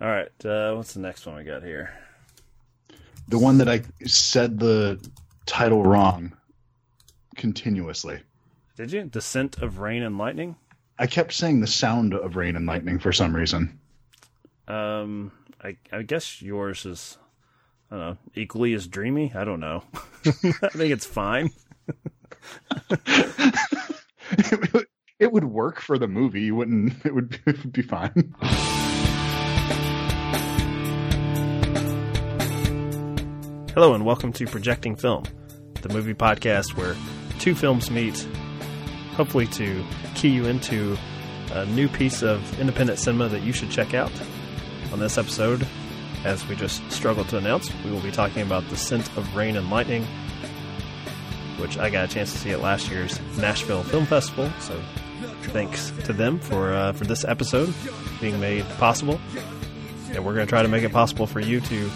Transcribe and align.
All 0.00 0.08
right, 0.08 0.44
uh, 0.46 0.74
what's 0.74 0.94
the 0.94 1.00
next 1.00 1.26
one 1.26 1.36
we 1.36 1.44
got 1.44 1.62
here? 1.62 1.92
The 3.28 3.38
one 3.38 3.58
that 3.58 3.68
I 3.68 3.82
said 4.06 4.58
the 4.58 4.98
title 5.46 5.82
wrong 5.84 6.32
continuously. 7.36 8.20
Did 8.76 8.92
you? 8.92 9.04
Descent 9.04 9.58
of 9.58 9.78
Rain 9.78 10.02
and 10.02 10.16
Lightning? 10.16 10.56
I 10.98 11.06
kept 11.06 11.32
saying 11.32 11.60
the 11.60 11.66
sound 11.66 12.14
of 12.14 12.36
rain 12.36 12.56
and 12.56 12.66
lightning 12.66 12.98
for 12.98 13.12
some 13.12 13.34
reason. 13.34 13.78
Um, 14.68 15.32
I, 15.62 15.76
I 15.92 16.02
guess 16.02 16.40
yours 16.42 16.84
is, 16.86 17.18
I 17.90 17.96
don't 17.96 18.04
know, 18.06 18.18
equally 18.34 18.74
as 18.74 18.86
dreamy. 18.86 19.32
I 19.34 19.44
don't 19.44 19.60
know. 19.60 19.82
I 20.24 20.68
think 20.68 20.92
it's 20.92 21.06
fine. 21.06 21.50
it, 22.90 24.72
would- 24.72 24.86
it 25.18 25.30
would 25.32 25.44
work 25.44 25.80
for 25.80 25.98
the 25.98 26.08
movie. 26.08 26.40
You 26.40 26.54
wouldn't. 26.56 27.04
It 27.04 27.14
would, 27.14 27.38
it 27.44 27.58
would 27.58 27.72
be 27.74 27.82
fine. 27.82 28.34
Hello 33.74 33.94
and 33.94 34.04
welcome 34.04 34.32
to 34.32 34.46
Projecting 34.46 34.96
Film, 34.96 35.22
the 35.82 35.88
movie 35.90 36.12
podcast 36.12 36.76
where 36.76 36.96
two 37.38 37.54
films 37.54 37.88
meet, 37.88 38.18
hopefully 39.14 39.46
to 39.46 39.84
key 40.16 40.30
you 40.30 40.46
into 40.46 40.98
a 41.52 41.66
new 41.66 41.86
piece 41.86 42.22
of 42.24 42.58
independent 42.58 42.98
cinema 42.98 43.28
that 43.28 43.42
you 43.42 43.52
should 43.52 43.70
check 43.70 43.94
out. 43.94 44.10
On 44.92 44.98
this 44.98 45.16
episode, 45.16 45.64
as 46.24 46.44
we 46.48 46.56
just 46.56 46.82
struggled 46.90 47.28
to 47.28 47.38
announce, 47.38 47.72
we 47.84 47.92
will 47.92 48.00
be 48.00 48.10
talking 48.10 48.42
about 48.42 48.68
The 48.70 48.76
Scent 48.76 49.06
of 49.16 49.36
Rain 49.36 49.56
and 49.56 49.70
Lightning, 49.70 50.04
which 51.58 51.78
I 51.78 51.90
got 51.90 52.06
a 52.06 52.08
chance 52.08 52.32
to 52.32 52.38
see 52.38 52.50
at 52.50 52.60
last 52.60 52.90
year's 52.90 53.20
Nashville 53.38 53.84
Film 53.84 54.04
Festival. 54.04 54.50
So, 54.58 54.82
thanks 55.52 55.92
to 56.06 56.12
them 56.12 56.40
for 56.40 56.72
uh, 56.72 56.92
for 56.92 57.04
this 57.04 57.24
episode 57.24 57.72
being 58.20 58.40
made 58.40 58.68
possible, 58.78 59.20
and 60.08 60.24
we're 60.24 60.34
going 60.34 60.46
to 60.46 60.50
try 60.50 60.62
to 60.62 60.68
make 60.68 60.82
it 60.82 60.90
possible 60.90 61.28
for 61.28 61.38
you 61.38 61.60
to 61.60 61.88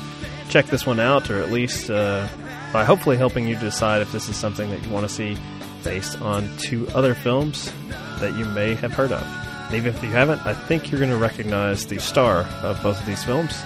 check 0.55 0.67
this 0.67 0.87
one 0.87 1.01
out, 1.01 1.31
or 1.31 1.43
at 1.43 1.51
least 1.51 1.91
uh, 1.91 2.29
by 2.73 2.85
hopefully 2.85 3.17
helping 3.17 3.49
you 3.49 3.57
decide 3.57 4.01
if 4.01 4.13
this 4.13 4.29
is 4.29 4.37
something 4.37 4.71
that 4.71 4.81
you 4.85 4.89
want 4.89 5.05
to 5.05 5.13
see 5.13 5.37
based 5.83 6.23
on 6.23 6.49
two 6.59 6.87
other 6.95 7.13
films 7.13 7.73
that 8.21 8.33
you 8.39 8.45
may 8.45 8.73
have 8.77 8.93
heard 8.93 9.11
of. 9.11 9.21
And 9.67 9.75
even 9.75 9.93
if 9.93 10.01
you 10.01 10.11
haven't, 10.11 10.47
I 10.47 10.55
think 10.55 10.93
you're 10.93 11.01
going 11.01 11.11
to 11.11 11.17
recognize 11.17 11.89
the 11.89 11.99
star 11.99 12.43
of 12.63 12.81
both 12.85 13.01
of 13.01 13.05
these 13.05 13.25
films. 13.25 13.65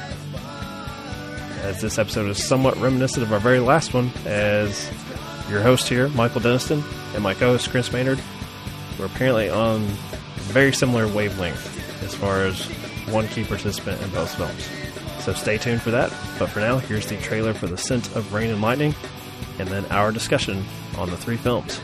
As 1.61 1.83
this 1.83 1.99
episode 1.99 2.31
is 2.31 2.43
somewhat 2.43 2.75
reminiscent 2.79 3.23
of 3.23 3.35
our 3.35 3.39
very 3.39 3.61
last 3.61 3.93
one, 3.93 4.11
as 4.25 4.91
your 5.51 5.61
host 5.61 5.91
here, 5.91 6.09
Michael 6.09 6.41
Deniston, 6.41 6.83
and 7.13 7.23
my 7.23 7.35
co 7.35 7.49
host, 7.49 7.69
Chris 7.69 7.93
Maynard, 7.93 8.19
we're 8.99 9.05
apparently 9.05 9.51
on 9.51 9.83
very 10.49 10.73
similar 10.73 11.07
wavelength 11.07 12.03
as 12.03 12.15
far 12.15 12.45
as 12.45 12.63
one 13.11 13.29
key 13.29 13.45
participant 13.45 14.01
in 14.01 14.09
both 14.09 14.35
films. 14.37 14.78
So 15.29 15.35
stay 15.35 15.59
tuned 15.59 15.83
for 15.83 15.91
that. 15.91 16.09
But 16.39 16.49
for 16.49 16.61
now, 16.61 16.79
here's 16.79 17.07
the 17.07 17.19
trailer 17.19 17.53
for 17.53 17.67
The 17.67 17.77
Scent 17.77 18.17
of 18.17 18.33
Rain 18.33 18.49
and 18.49 18.63
Lightning, 18.63 18.95
and 19.59 19.69
then 19.69 19.85
our 19.93 20.11
discussion 20.11 20.65
on 20.97 21.11
the 21.11 21.19
three 21.19 21.37
films. 21.37 21.83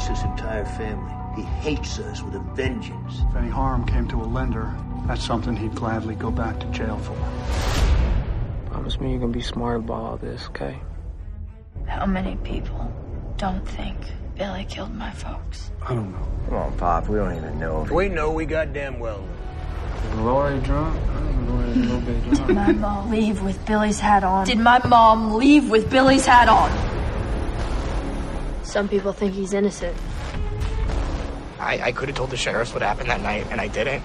Hates 0.00 0.20
this 0.20 0.22
entire 0.22 0.64
family. 0.64 1.12
He 1.36 1.42
hates 1.42 1.98
us 1.98 2.22
with 2.22 2.34
a 2.34 2.40
vengeance. 2.54 3.22
If 3.30 3.36
any 3.36 3.50
harm 3.50 3.84
came 3.84 4.08
to 4.08 4.16
a 4.16 4.24
lender, 4.24 4.74
that's 5.06 5.22
something 5.24 5.56
he'd 5.56 5.74
gladly 5.74 6.14
go 6.14 6.30
back 6.30 6.58
to 6.60 6.66
jail 6.66 6.96
for. 6.98 7.16
Promise 8.70 9.00
me 9.00 9.10
you're 9.10 9.20
gonna 9.20 9.32
be 9.32 9.42
smart 9.42 9.80
about 9.80 10.02
all 10.02 10.16
this, 10.16 10.46
okay? 10.48 10.78
How 11.86 12.06
many 12.06 12.36
people 12.36 12.92
don't 13.36 13.66
think 13.66 13.96
Billy 14.36 14.64
killed 14.64 14.94
my 14.94 15.10
folks? 15.10 15.70
I 15.82 15.94
don't 15.94 16.12
know. 16.12 16.28
Come 16.46 16.56
on, 16.56 16.78
Pop. 16.78 17.08
We 17.08 17.18
don't 17.18 17.36
even 17.36 17.58
know. 17.58 17.86
We 17.92 18.08
know 18.08 18.30
we 18.30 18.46
goddamn 18.46 19.00
well. 19.00 19.22
Lori 20.16 20.58
drunk? 20.60 20.96
I 20.96 21.20
think 21.20 21.48
Lori's 21.48 21.76
a 21.76 21.80
little 21.80 22.00
bit 22.00 22.46
Did 22.46 22.56
my 22.56 22.72
mom 22.72 23.10
leave 23.10 23.42
with 23.42 23.66
Billy's 23.66 24.00
hat 24.00 24.24
on? 24.24 24.46
Did 24.46 24.58
my 24.58 24.80
mom 24.86 25.34
leave 25.34 25.68
with 25.68 25.90
Billy's 25.90 26.24
hat 26.24 26.48
on? 26.48 26.89
Some 28.70 28.88
people 28.88 29.12
think 29.12 29.34
he's 29.34 29.52
innocent. 29.52 29.96
I, 31.58 31.80
I 31.86 31.92
could 31.92 32.08
have 32.08 32.16
told 32.16 32.30
the 32.30 32.36
sheriffs 32.36 32.72
what 32.72 32.82
happened 32.84 33.10
that 33.10 33.20
night, 33.20 33.48
and 33.50 33.60
I 33.60 33.66
didn't. 33.66 34.00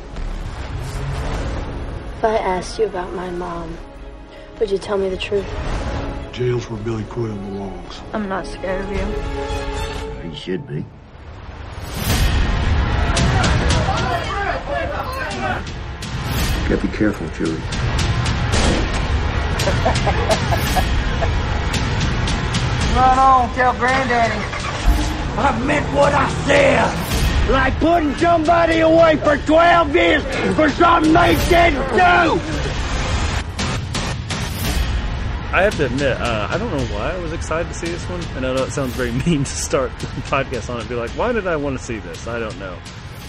If 2.18 2.24
I 2.24 2.38
asked 2.38 2.80
you 2.80 2.86
about 2.86 3.14
my 3.14 3.30
mom, 3.30 3.78
would 4.60 4.72
you 4.72 4.80
tell 4.80 4.98
me 4.98 5.10
the 5.10 5.18
truth? 5.18 5.46
Jail's 6.32 6.68
where 6.68 6.82
Billy 6.82 7.04
Coyle 7.04 7.36
belongs. 7.36 8.02
I'm 8.12 8.28
not 8.28 8.48
scared 8.48 8.86
of 8.86 8.92
you. 8.92 10.32
He 10.32 10.36
should 10.36 10.66
be. 10.66 10.84
Gotta 16.68 16.82
be 16.82 16.88
careful, 16.98 17.28
Julie. 17.38 17.62
Run 22.96 23.20
on, 23.20 23.54
tell 23.54 23.74
Granddaddy. 23.74 24.55
I 25.38 25.60
meant 25.66 25.86
what 25.94 26.14
I 26.14 26.30
said! 26.46 27.52
Like 27.52 27.80
putting 27.80 28.16
somebody 28.16 28.80
away 28.80 29.18
for 29.18 29.38
12 29.38 29.96
years 29.96 30.24
for 30.56 30.70
something 30.70 31.14
they 31.14 31.36
didn't 31.50 31.90
do! 31.92 32.66
I 35.56 35.62
have 35.62 35.78
to 35.78 35.86
admit, 35.86 36.18
uh, 36.20 36.50
I 36.52 36.58
don't 36.58 36.70
know 36.70 36.84
why 36.94 37.14
I 37.14 37.18
was 37.20 37.32
excited 37.32 37.70
to 37.70 37.74
see 37.74 37.88
this 37.88 38.04
one. 38.10 38.22
And 38.36 38.46
I 38.46 38.54
know 38.54 38.64
it 38.66 38.72
sounds 38.72 38.94
very 38.94 39.12
mean 39.26 39.46
to 39.46 39.50
start 39.50 39.90
the 40.00 40.08
podcast 40.24 40.70
on 40.70 40.82
it 40.82 40.90
be 40.90 40.96
like, 40.96 41.12
why 41.12 41.32
did 41.32 41.48
I 41.48 41.56
want 41.56 41.78
to 41.80 41.84
see 41.84 41.98
this? 42.00 42.28
I 42.28 42.40
don't 42.40 42.60
know. 42.60 42.78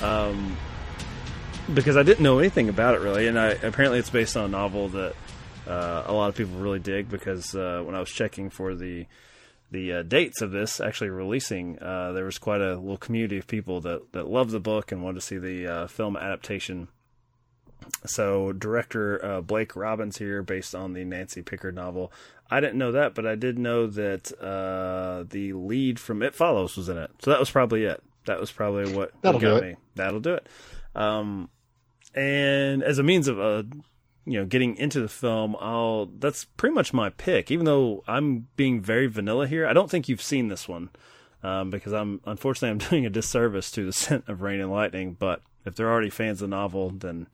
Um, 0.03 0.57
because 1.73 1.97
I 1.97 2.03
didn't 2.03 2.25
know 2.25 2.41
anything 2.41 2.69
about 2.69 2.97
it 2.97 3.01
really, 3.01 3.29
and 3.29 3.39
I, 3.39 3.51
apparently 3.51 4.01
it's 4.01 4.11
based 4.11 4.37
on 4.37 4.45
a 4.45 4.49
novel 4.49 4.89
that 4.89 5.15
uh, 5.69 6.03
a 6.07 6.13
lot 6.13 6.29
of 6.29 6.35
people 6.35 6.59
really 6.59 6.81
dig. 6.81 7.09
Because 7.09 7.55
uh, 7.55 7.83
when 7.85 7.95
I 7.95 8.01
was 8.01 8.11
checking 8.11 8.51
for 8.51 8.75
the 8.75 9.07
the 9.71 9.93
uh, 9.93 10.03
dates 10.03 10.41
of 10.43 10.53
this 10.53 10.81
actually 10.81 11.11
releasing, 11.11 11.79
uh, 11.81 12.13
there 12.13 12.25
was 12.25 12.39
quite 12.39 12.61
a 12.61 12.77
little 12.77 12.97
community 12.97 13.39
of 13.39 13.47
people 13.47 13.81
that 13.83 14.13
that 14.13 14.29
loved 14.29 14.51
the 14.51 14.61
book 14.61 14.93
and 14.93 15.03
wanted 15.03 15.17
to 15.17 15.27
see 15.27 15.39
the 15.39 15.67
uh, 15.67 15.87
film 15.87 16.17
adaptation. 16.17 16.89
So 18.05 18.53
director 18.53 19.25
uh, 19.25 19.41
Blake 19.43 19.77
Robbins 19.77 20.19
here, 20.19 20.43
based 20.43 20.75
on 20.75 20.93
the 20.93 21.05
Nancy 21.05 21.43
Pickard 21.43 21.75
novel. 21.75 22.13
I 22.51 22.61
didn't 22.61 22.79
know 22.79 22.93
that, 22.93 23.15
but 23.15 23.27
I 23.27 23.35
did 23.35 23.59
know 23.59 23.87
that 23.89 24.33
uh, 24.41 25.25
the 25.29 25.53
lead 25.53 25.99
from 25.99 26.23
It 26.23 26.35
Follows 26.35 26.77
was 26.77 26.89
in 26.89 26.97
it. 26.97 27.11
So 27.21 27.31
that 27.31 27.41
was 27.41 27.51
probably 27.51 27.85
it. 27.85 28.03
That 28.27 28.41
was 28.41 28.51
probably 28.53 28.95
what, 28.95 29.13
That'll 29.23 29.41
got 29.41 29.49
do 29.49 29.57
it. 29.57 29.63
me. 29.71 29.77
That'll 29.97 30.21
do 30.21 30.35
it. 30.35 30.47
Um, 30.95 31.49
and 32.15 32.83
as 32.83 32.99
a 32.99 33.03
means 33.03 33.29
of 33.29 33.39
uh, 33.39 33.65
you 34.27 34.39
know 34.39 34.45
getting 34.45 34.77
into 34.77 35.01
the 35.01 35.09
film, 35.09 35.57
I'll 35.61 36.07
that's 36.07 36.45
pretty 36.45 36.75
much 36.75 36.93
my 36.93 37.11
pick. 37.11 37.51
Even 37.51 37.65
though 37.65 38.05
I'm 38.07 38.49
being 38.57 38.81
very 38.81 39.07
vanilla 39.07 39.47
here, 39.47 39.67
I 39.67 39.73
don't 39.73 39.91
think 39.91 40.09
you've 40.09 40.23
seen 40.23 40.49
this 40.49 40.69
one 40.69 40.91
um, 41.43 41.71
because 41.71 41.93
I'm 41.93 42.21
unfortunately 42.27 42.71
I'm 42.71 42.79
doing 42.91 43.07
a 43.07 43.11
disservice 43.11 43.71
to 43.73 43.87
the 43.87 43.93
scent 43.93 44.29
of 44.29 44.43
rain 44.43 44.61
and 44.61 44.71
lightning. 44.71 45.17
But 45.19 45.43
if 45.65 45.75
they're 45.75 45.91
already 45.91 46.11
fans 46.11 46.43
of 46.43 46.51
the 46.51 46.57
novel, 46.57 46.91
then 46.91 47.29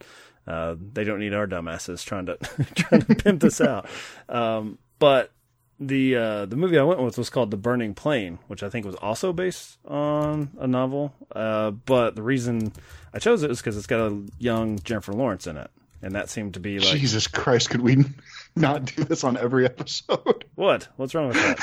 uh, 0.47 0.77
they 0.79 1.05
don't 1.05 1.21
need 1.21 1.35
our 1.35 1.47
dumbasses 1.47 2.05
trying 2.05 2.27
to 2.27 2.37
trying 2.75 3.03
to 3.03 3.15
pimp 3.15 3.41
this 3.41 3.61
out. 3.61 3.89
Um, 4.29 4.79
but 4.99 5.33
the 5.81 6.17
uh, 6.17 6.47
the 6.47 6.57
movie 6.57 6.79
I 6.79 6.83
went 6.83 7.01
with 7.01 7.19
was 7.19 7.31
called 7.31 7.51
The 7.51 7.57
Burning 7.57 7.95
Plain, 7.95 8.39
which 8.47 8.63
I 8.63 8.69
think 8.69 8.87
was 8.87 8.95
also 8.97 9.33
based 9.33 9.79
on 9.87 10.51
a 10.59 10.67
novel. 10.67 11.15
Uh, 11.35 11.71
but 11.71 12.17
the 12.17 12.23
reason 12.23 12.73
I 13.13 13.19
chose 13.19 13.43
it 13.43 13.51
is 13.51 13.59
because 13.59 13.77
it's 13.77 13.87
got 13.87 14.13
a 14.13 14.23
young 14.39 14.79
Jennifer 14.81 15.13
Lawrence 15.13 15.47
in 15.47 15.57
it, 15.57 15.71
and 16.03 16.15
that 16.15 16.29
seemed 16.31 16.55
to 16.55 16.61
be 16.61 16.79
like 16.79 16.99
Jesus 16.99 17.27
Christ, 17.27 17.71
could 17.71 17.81
we 17.81 18.05
not 18.57 18.85
do 18.85 19.05
this 19.05 19.25
on 19.25 19.37
every 19.37 19.65
episode? 19.65 20.45
what? 20.55 20.89
What's 20.97 21.15
wrong 21.15 21.29
with 21.29 21.37
that? 21.37 21.59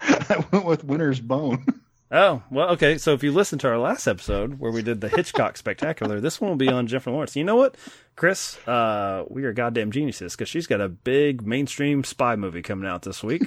I 0.30 0.44
went 0.52 0.64
with 0.64 0.84
Winter's 0.84 1.20
Bone. 1.20 1.64
Oh, 2.10 2.42
well, 2.50 2.70
okay. 2.70 2.98
So 2.98 3.14
if 3.14 3.22
you 3.22 3.32
listen 3.32 3.58
to 3.60 3.68
our 3.68 3.78
last 3.78 4.06
episode 4.06 4.58
where 4.58 4.70
we 4.70 4.82
did 4.82 5.00
the 5.00 5.08
Hitchcock 5.08 5.56
Spectacular, 5.56 6.20
this 6.20 6.40
one 6.40 6.50
will 6.50 6.56
be 6.58 6.68
on 6.68 6.86
Jennifer 6.86 7.10
Lawrence. 7.10 7.36
You 7.36 7.44
know 7.44 7.56
what, 7.56 7.76
Chris? 8.16 8.58
Uh, 8.68 9.24
we 9.28 9.44
are 9.44 9.52
goddamn 9.54 9.92
geniuses 9.92 10.34
because 10.36 10.48
she's 10.50 10.66
got 10.66 10.80
a 10.82 10.88
big 10.90 11.46
mainstream 11.46 12.04
spy 12.04 12.36
movie 12.36 12.60
coming 12.60 12.86
out 12.88 13.02
this 13.02 13.22
week. 13.22 13.44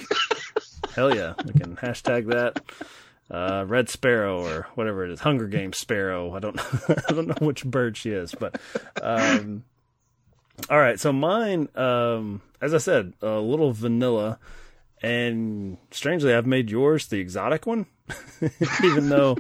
Hell 0.96 1.14
yeah, 1.16 1.34
we 1.46 1.54
can 1.54 1.76
hashtag 1.76 2.28
that. 2.32 2.60
uh, 3.30 3.66
Red 3.68 3.90
Sparrow 3.90 4.42
or 4.44 4.68
whatever 4.76 5.04
it 5.06 5.12
is, 5.12 5.20
Hunger 5.20 5.48
Games 5.48 5.78
Sparrow. 5.78 6.34
I 6.34 6.40
don't 6.40 6.60
I 7.08 7.12
don't 7.12 7.28
know 7.28 7.46
which 7.46 7.66
bird 7.66 7.98
she 7.98 8.12
is, 8.12 8.34
but 8.34 8.60
um, 9.02 9.64
all 10.70 10.80
right. 10.80 11.00
So 11.00 11.12
mine, 11.12 11.70
um, 11.76 12.42
as 12.62 12.74
I 12.74 12.78
said, 12.78 13.14
a 13.22 13.40
little 13.40 13.72
vanilla, 13.72 14.40
and 15.02 15.78
strangely, 15.92 16.34
I've 16.34 16.48
made 16.48 16.70
yours 16.70 17.08
the 17.08 17.20
exotic 17.20 17.66
one, 17.66 17.86
even 18.84 19.10
though. 19.10 19.38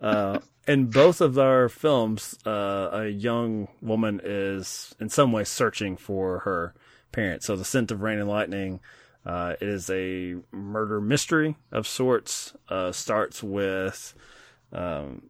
Uh, 0.00 0.40
in 0.68 0.86
both 0.86 1.20
of 1.20 1.38
our 1.38 1.68
films, 1.68 2.36
uh, 2.44 2.90
a 2.92 3.08
young 3.08 3.68
woman 3.80 4.20
is 4.22 4.94
in 5.00 5.08
some 5.08 5.32
way 5.32 5.44
searching 5.44 5.96
for 5.96 6.40
her 6.40 6.74
parents. 7.12 7.46
So, 7.46 7.56
The 7.56 7.64
Scent 7.64 7.90
of 7.90 8.02
Rain 8.02 8.18
and 8.18 8.28
Lightning 8.28 8.80
uh, 9.26 9.54
it 9.60 9.68
is 9.68 9.90
a 9.90 10.36
murder 10.52 11.00
mystery 11.00 11.56
of 11.72 11.86
sorts. 11.86 12.54
Uh, 12.68 12.92
starts 12.92 13.42
with 13.42 14.14
um, 14.72 15.28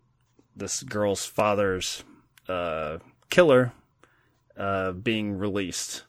this 0.54 0.82
girl's 0.82 1.24
father's 1.24 2.04
uh, 2.46 2.98
killer 3.30 3.72
uh, 4.56 4.92
being 4.92 5.38
released. 5.38 6.04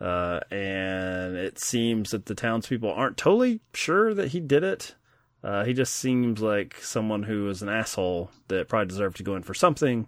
Uh, 0.00 0.40
and 0.50 1.36
it 1.36 1.58
seems 1.58 2.10
that 2.10 2.26
the 2.26 2.34
townspeople 2.34 2.90
aren't 2.90 3.16
totally 3.16 3.60
sure 3.74 4.14
that 4.14 4.28
he 4.28 4.40
did 4.40 4.64
it. 4.64 4.94
Uh, 5.44 5.64
he 5.64 5.72
just 5.72 5.94
seems 5.94 6.40
like 6.40 6.76
someone 6.80 7.22
who 7.22 7.48
is 7.48 7.62
an 7.62 7.68
asshole 7.68 8.30
that 8.48 8.68
probably 8.68 8.88
deserved 8.88 9.16
to 9.16 9.22
go 9.22 9.36
in 9.36 9.42
for 9.42 9.54
something. 9.54 10.06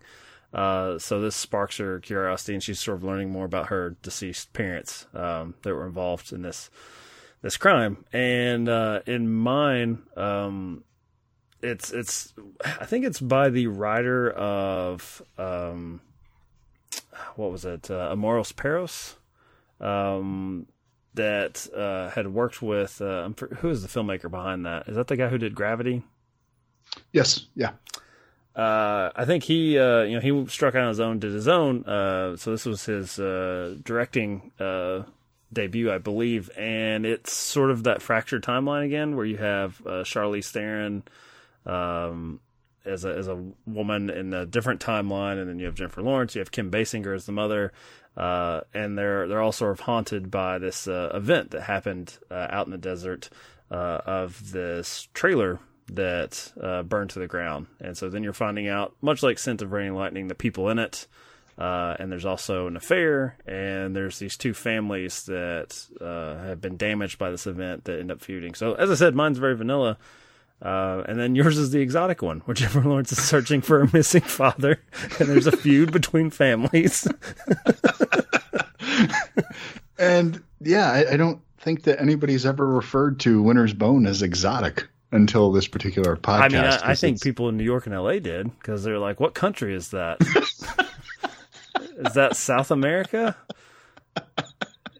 so 0.54 1.20
this 1.20 1.36
sparks 1.36 1.78
her 1.78 2.00
curiosity, 2.00 2.54
and 2.54 2.62
she's 2.62 2.80
sort 2.80 2.98
of 2.98 3.04
learning 3.04 3.30
more 3.30 3.44
about 3.44 3.68
her 3.68 3.96
deceased 4.02 4.52
parents 4.52 5.06
um, 5.14 5.54
that 5.62 5.74
were 5.74 5.86
involved 5.86 6.32
in 6.32 6.42
this 6.42 6.70
this 7.42 7.56
crime. 7.56 8.04
And 8.12 8.68
uh, 8.68 9.00
in 9.06 9.28
mine, 9.30 10.02
um, 10.16 10.84
it's 11.60 11.92
it's 11.92 12.32
I 12.64 12.86
think 12.86 13.04
it's 13.04 13.20
by 13.20 13.50
the 13.50 13.66
writer 13.66 14.30
of 14.30 15.22
um, 15.36 16.00
what 17.36 17.50
was 17.50 17.64
it, 17.64 17.90
uh, 17.90 18.08
Amores 18.10 18.52
Perros, 18.52 19.16
um, 19.80 20.66
that 21.14 21.68
uh, 21.74 22.10
had 22.10 22.28
worked 22.28 22.62
with 22.62 23.00
uh, 23.00 23.28
who 23.58 23.70
is 23.70 23.82
the 23.82 23.88
filmmaker 23.88 24.30
behind 24.30 24.66
that? 24.66 24.88
Is 24.88 24.96
that 24.96 25.08
the 25.08 25.16
guy 25.16 25.28
who 25.28 25.38
did 25.38 25.54
Gravity? 25.54 26.02
Yes. 27.12 27.46
Yeah. 27.54 27.72
Uh, 28.54 29.10
I 29.16 29.24
think 29.24 29.44
he, 29.44 29.78
uh, 29.78 30.02
you 30.02 30.14
know, 30.14 30.20
he 30.20 30.46
struck 30.50 30.74
out 30.74 30.82
on 30.82 30.88
his 30.88 31.00
own, 31.00 31.18
did 31.18 31.32
his 31.32 31.48
own. 31.48 31.84
Uh, 31.84 32.36
so 32.36 32.50
this 32.50 32.66
was 32.66 32.84
his 32.84 33.18
uh, 33.18 33.76
directing 33.82 34.52
uh, 34.60 35.04
debut, 35.52 35.90
I 35.90 35.98
believe, 35.98 36.50
and 36.56 37.06
it's 37.06 37.32
sort 37.32 37.70
of 37.70 37.84
that 37.84 38.02
fractured 38.02 38.42
timeline 38.42 38.84
again, 38.84 39.16
where 39.16 39.24
you 39.24 39.38
have 39.38 39.80
uh, 39.86 40.02
Charlize 40.04 40.50
Theron 40.50 41.02
um, 41.64 42.40
as 42.84 43.04
a 43.04 43.14
as 43.14 43.28
a 43.28 43.42
woman 43.66 44.10
in 44.10 44.32
a 44.32 44.46
different 44.46 44.80
timeline, 44.80 45.38
and 45.38 45.48
then 45.48 45.58
you 45.58 45.66
have 45.66 45.74
Jennifer 45.74 46.02
Lawrence, 46.02 46.34
you 46.34 46.40
have 46.40 46.50
Kim 46.50 46.70
Basinger 46.70 47.14
as 47.14 47.26
the 47.26 47.32
mother, 47.32 47.72
uh, 48.16 48.62
and 48.74 48.98
they're 48.98 49.28
they're 49.28 49.40
all 49.40 49.52
sort 49.52 49.72
of 49.72 49.80
haunted 49.80 50.30
by 50.30 50.58
this 50.58 50.88
uh, 50.88 51.10
event 51.14 51.50
that 51.50 51.62
happened 51.62 52.18
uh, 52.30 52.46
out 52.50 52.66
in 52.66 52.72
the 52.72 52.78
desert 52.78 53.30
uh, 53.70 54.00
of 54.04 54.52
this 54.52 55.08
trailer 55.14 55.60
that 55.88 56.52
uh, 56.60 56.82
burned 56.82 57.10
to 57.10 57.18
the 57.18 57.26
ground, 57.26 57.66
and 57.80 57.96
so 57.96 58.08
then 58.08 58.22
you're 58.22 58.32
finding 58.32 58.68
out, 58.68 58.94
much 59.00 59.22
like 59.22 59.38
Scent 59.38 59.62
of 59.62 59.72
Rain 59.72 59.88
and 59.88 59.96
Lightning, 59.96 60.28
the 60.28 60.34
people 60.34 60.68
in 60.68 60.78
it. 60.78 61.06
Uh, 61.58 61.94
and 62.00 62.10
there's 62.10 62.24
also 62.24 62.66
an 62.66 62.76
affair, 62.76 63.36
and 63.46 63.94
there's 63.94 64.18
these 64.18 64.38
two 64.38 64.54
families 64.54 65.24
that 65.24 65.86
have 66.00 66.62
been 66.62 66.78
damaged 66.78 67.18
by 67.18 67.30
this 67.30 67.46
event 67.46 67.84
that 67.84 68.00
end 68.00 68.10
up 68.10 68.22
feuding. 68.22 68.54
So, 68.54 68.72
as 68.72 68.90
I 68.90 68.94
said, 68.94 69.14
mine's 69.14 69.36
very 69.36 69.54
vanilla. 69.54 69.98
Uh, 70.62 71.02
and 71.08 71.18
then 71.18 71.34
yours 71.34 71.58
is 71.58 71.72
the 71.72 71.80
exotic 71.80 72.22
one, 72.22 72.38
where 72.40 72.54
Jennifer 72.54 72.80
Lawrence 72.84 73.10
is 73.10 73.22
searching 73.22 73.60
for 73.60 73.80
a 73.80 73.90
missing 73.92 74.20
father, 74.20 74.80
and 75.18 75.28
there's 75.28 75.48
a 75.48 75.56
feud 75.56 75.90
between 75.92 76.30
families. 76.30 77.08
and 79.98 80.40
yeah, 80.60 80.92
I, 80.92 81.14
I, 81.14 81.16
don't 81.16 81.40
think 81.58 81.82
that 81.84 82.00
anybody's 82.00 82.46
ever 82.46 82.64
referred 82.66 83.18
to 83.20 83.42
Winter's 83.42 83.74
Bone 83.74 84.06
as 84.06 84.22
exotic 84.22 84.86
until 85.10 85.50
this 85.50 85.66
particular 85.66 86.16
podcast. 86.16 86.40
I 86.40 86.48
mean, 86.48 86.64
I, 86.64 86.90
I 86.90 86.94
think 86.94 87.20
people 87.20 87.48
in 87.48 87.56
New 87.56 87.64
York 87.64 87.86
and 87.86 87.94
LA 87.96 88.20
did 88.20 88.56
because 88.60 88.84
they're 88.84 89.00
like, 89.00 89.18
"What 89.18 89.34
country 89.34 89.74
is 89.74 89.88
that? 89.90 90.18
is 92.06 92.14
that 92.14 92.36
South 92.36 92.70
America? 92.70 93.36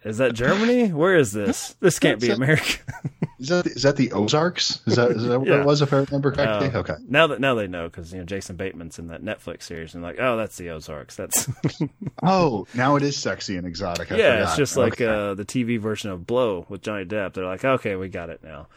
Is 0.05 0.19
that 0.19 0.35
Germany? 0.35 0.93
Where 0.93 1.17
is 1.17 1.33
this? 1.33 1.77
This 1.81 1.99
can't 1.99 2.21
be 2.21 2.31
America. 2.31 2.79
is 3.39 3.49
that 3.49 3.67
is 3.67 3.83
that 3.83 3.97
the 3.97 4.13
Ozarks? 4.13 4.81
Is 4.87 4.97
that 4.97 5.11
is 5.11 5.25
that 5.25 5.39
what 5.39 5.49
yeah. 5.49 5.61
it 5.61 5.67
was? 5.67 5.83
If 5.83 5.93
I 5.93 5.99
remember 5.99 6.31
correctly. 6.31 6.69
Uh, 6.69 6.81
okay. 6.81 6.95
Now 7.09 7.27
that 7.29 7.41
now 7.41 7.55
they 7.55 7.67
know 7.67 7.89
because 7.89 8.13
you 8.13 8.19
know 8.19 8.25
Jason 8.25 8.57
Bateman's 8.57 8.99
in 8.99 9.09
that 9.09 9.23
Netflix 9.23 9.65
series 9.65 9.95
and 9.95 10.03
like 10.03 10.17
oh 10.21 10.37
that's 10.37 10.57
the 10.57 10.71
Ozarks. 10.71 11.17
That's 11.17 11.49
oh 12.23 12.67
now 12.75 12.97
it 12.97 13.03
is 13.03 13.17
sexy 13.17 13.57
and 13.57 13.67
exotic. 13.67 14.13
I 14.13 14.17
yeah, 14.17 14.33
forgot. 14.33 14.49
it's 14.49 14.57
just 14.57 14.77
like 14.77 15.01
uh, 15.01 15.35
the 15.35 15.45
TV 15.45 15.79
version 15.79 16.11
of 16.11 16.27
Blow 16.27 16.67
with 16.69 16.83
Johnny 16.83 17.05
Depp. 17.05 17.35
They're 17.35 17.45
like 17.45 17.65
okay 17.65 17.97
we 17.97 18.09
got 18.09 18.31
it 18.31 18.43
now. 18.43 18.69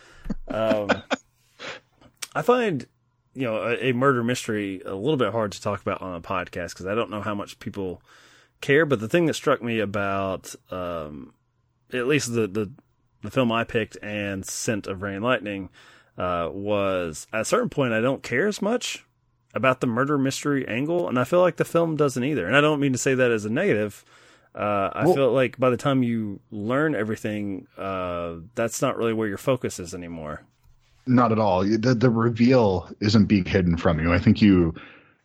Um, 0.47 1.03
I 2.33 2.41
find 2.41 2.87
you 3.35 3.43
know 3.43 3.57
a, 3.57 3.89
a, 3.89 3.93
murder 3.93 4.23
mystery 4.23 4.81
a 4.85 4.95
little 4.95 5.17
bit 5.17 5.31
hard 5.31 5.51
to 5.51 5.61
talk 5.61 5.81
about 5.81 6.01
on 6.01 6.15
a 6.15 6.21
podcast 6.21 6.69
because 6.69 6.87
I 6.87 6.95
don't 6.95 7.11
know 7.11 7.21
how 7.21 7.35
much 7.35 7.59
people 7.59 8.01
care. 8.65 8.85
But 8.85 8.99
the 8.99 9.07
thing 9.07 9.25
that 9.27 9.35
struck 9.35 9.61
me 9.61 9.79
about 9.79 10.55
um, 10.71 11.33
at 11.93 12.07
least 12.07 12.33
the, 12.33 12.47
the 12.47 12.71
the 13.21 13.31
film 13.31 13.51
I 13.51 13.63
picked 13.63 13.97
and 14.01 14.45
Scent 14.45 14.87
of 14.87 15.01
Rain 15.01 15.15
and 15.15 15.23
Lightning 15.23 15.69
uh, 16.17 16.49
was 16.51 17.27
at 17.33 17.41
a 17.41 17.45
certain 17.45 17.69
point 17.69 17.93
I 17.93 18.01
don't 18.01 18.23
care 18.23 18.47
as 18.47 18.61
much 18.61 19.03
about 19.53 19.81
the 19.81 19.87
murder 19.87 20.17
mystery 20.17 20.67
angle, 20.67 21.07
and 21.07 21.17
I 21.17 21.23
feel 21.23 21.39
like 21.41 21.55
the 21.55 21.65
film 21.65 21.95
doesn't 21.95 22.23
either. 22.23 22.45
And 22.45 22.55
I 22.55 22.61
don't 22.61 22.79
mean 22.79 22.91
to 22.91 22.97
say 22.97 23.15
that 23.15 23.31
as 23.31 23.45
a 23.45 23.49
negative. 23.49 24.03
Uh, 24.53 24.89
I 24.93 25.05
well, 25.05 25.15
feel 25.15 25.31
like 25.31 25.57
by 25.57 25.69
the 25.69 25.77
time 25.77 26.03
you 26.03 26.39
learn 26.51 26.95
everything, 26.95 27.67
uh, 27.77 28.35
that's 28.53 28.81
not 28.81 28.97
really 28.97 29.13
where 29.13 29.27
your 29.27 29.37
focus 29.37 29.79
is 29.79 29.93
anymore. 29.93 30.43
Not 31.07 31.31
at 31.31 31.39
all. 31.39 31.63
The 31.63 31.95
the 31.95 32.09
reveal 32.09 32.89
isn't 32.99 33.25
being 33.25 33.45
hidden 33.45 33.77
from 33.77 33.99
you. 33.99 34.13
I 34.13 34.19
think 34.19 34.41
you 34.41 34.73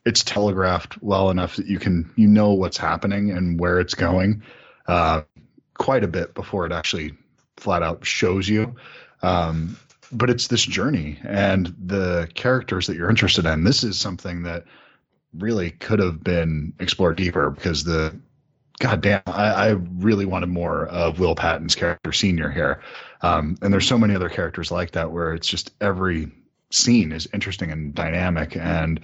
it's 0.05 0.25
telegraphed 0.25 1.02
well 1.02 1.31
enough 1.31 1.56
that 1.56 1.67
you 1.67 1.79
can 1.79 2.11
you 2.17 2.26
know 2.26 2.52
what's 2.52 2.79
happening 2.79 3.31
and 3.31 3.61
where 3.61 3.81
it's 3.81 3.94
going 3.94 4.43
uh, 4.87 5.23
quite 5.75 6.05
a 6.05 6.08
bit 6.08 6.35
before 6.35 6.67
it 6.67 6.73
actually 6.73 7.14
flat 7.56 7.82
out 7.82 8.05
shows 8.05 8.49
you. 8.49 8.76
Um, 9.23 9.76
but 10.12 10.31
it's 10.31 10.49
this 10.49 10.62
journey 10.62 11.19
and 11.23 11.75
the 11.79 12.29
characters 12.35 12.87
that 12.87 12.97
you're 12.97 13.11
interested 13.11 13.47
in. 13.47 13.64
This 13.64 13.85
is 13.85 13.99
something 13.99 14.44
that 14.44 14.64
really 15.32 15.70
could 15.70 16.00
have 16.00 16.23
been 16.23 16.73
explored 16.81 17.17
deeper 17.17 17.50
because 17.50 17.85
the 17.85 18.19
goddamn, 18.80 19.23
I, 19.26 19.52
I 19.52 19.69
really 19.71 20.25
wanted 20.25 20.49
more 20.49 20.87
of 20.87 21.21
Will 21.21 21.37
Patton's 21.37 21.76
character 21.76 22.12
senior 22.12 22.50
here. 22.50 22.83
Um, 23.21 23.57
and 23.62 23.73
there's 23.73 23.87
so 23.87 23.99
many 23.99 24.16
other 24.16 24.30
characters 24.30 24.73
like 24.73 24.92
that 24.92 25.12
where 25.12 25.35
it's 25.35 25.47
just 25.47 25.71
every 25.80 26.33
scene 26.73 27.12
is 27.12 27.28
interesting 27.33 27.71
and 27.71 27.95
dynamic 27.95 28.57
and 28.57 29.00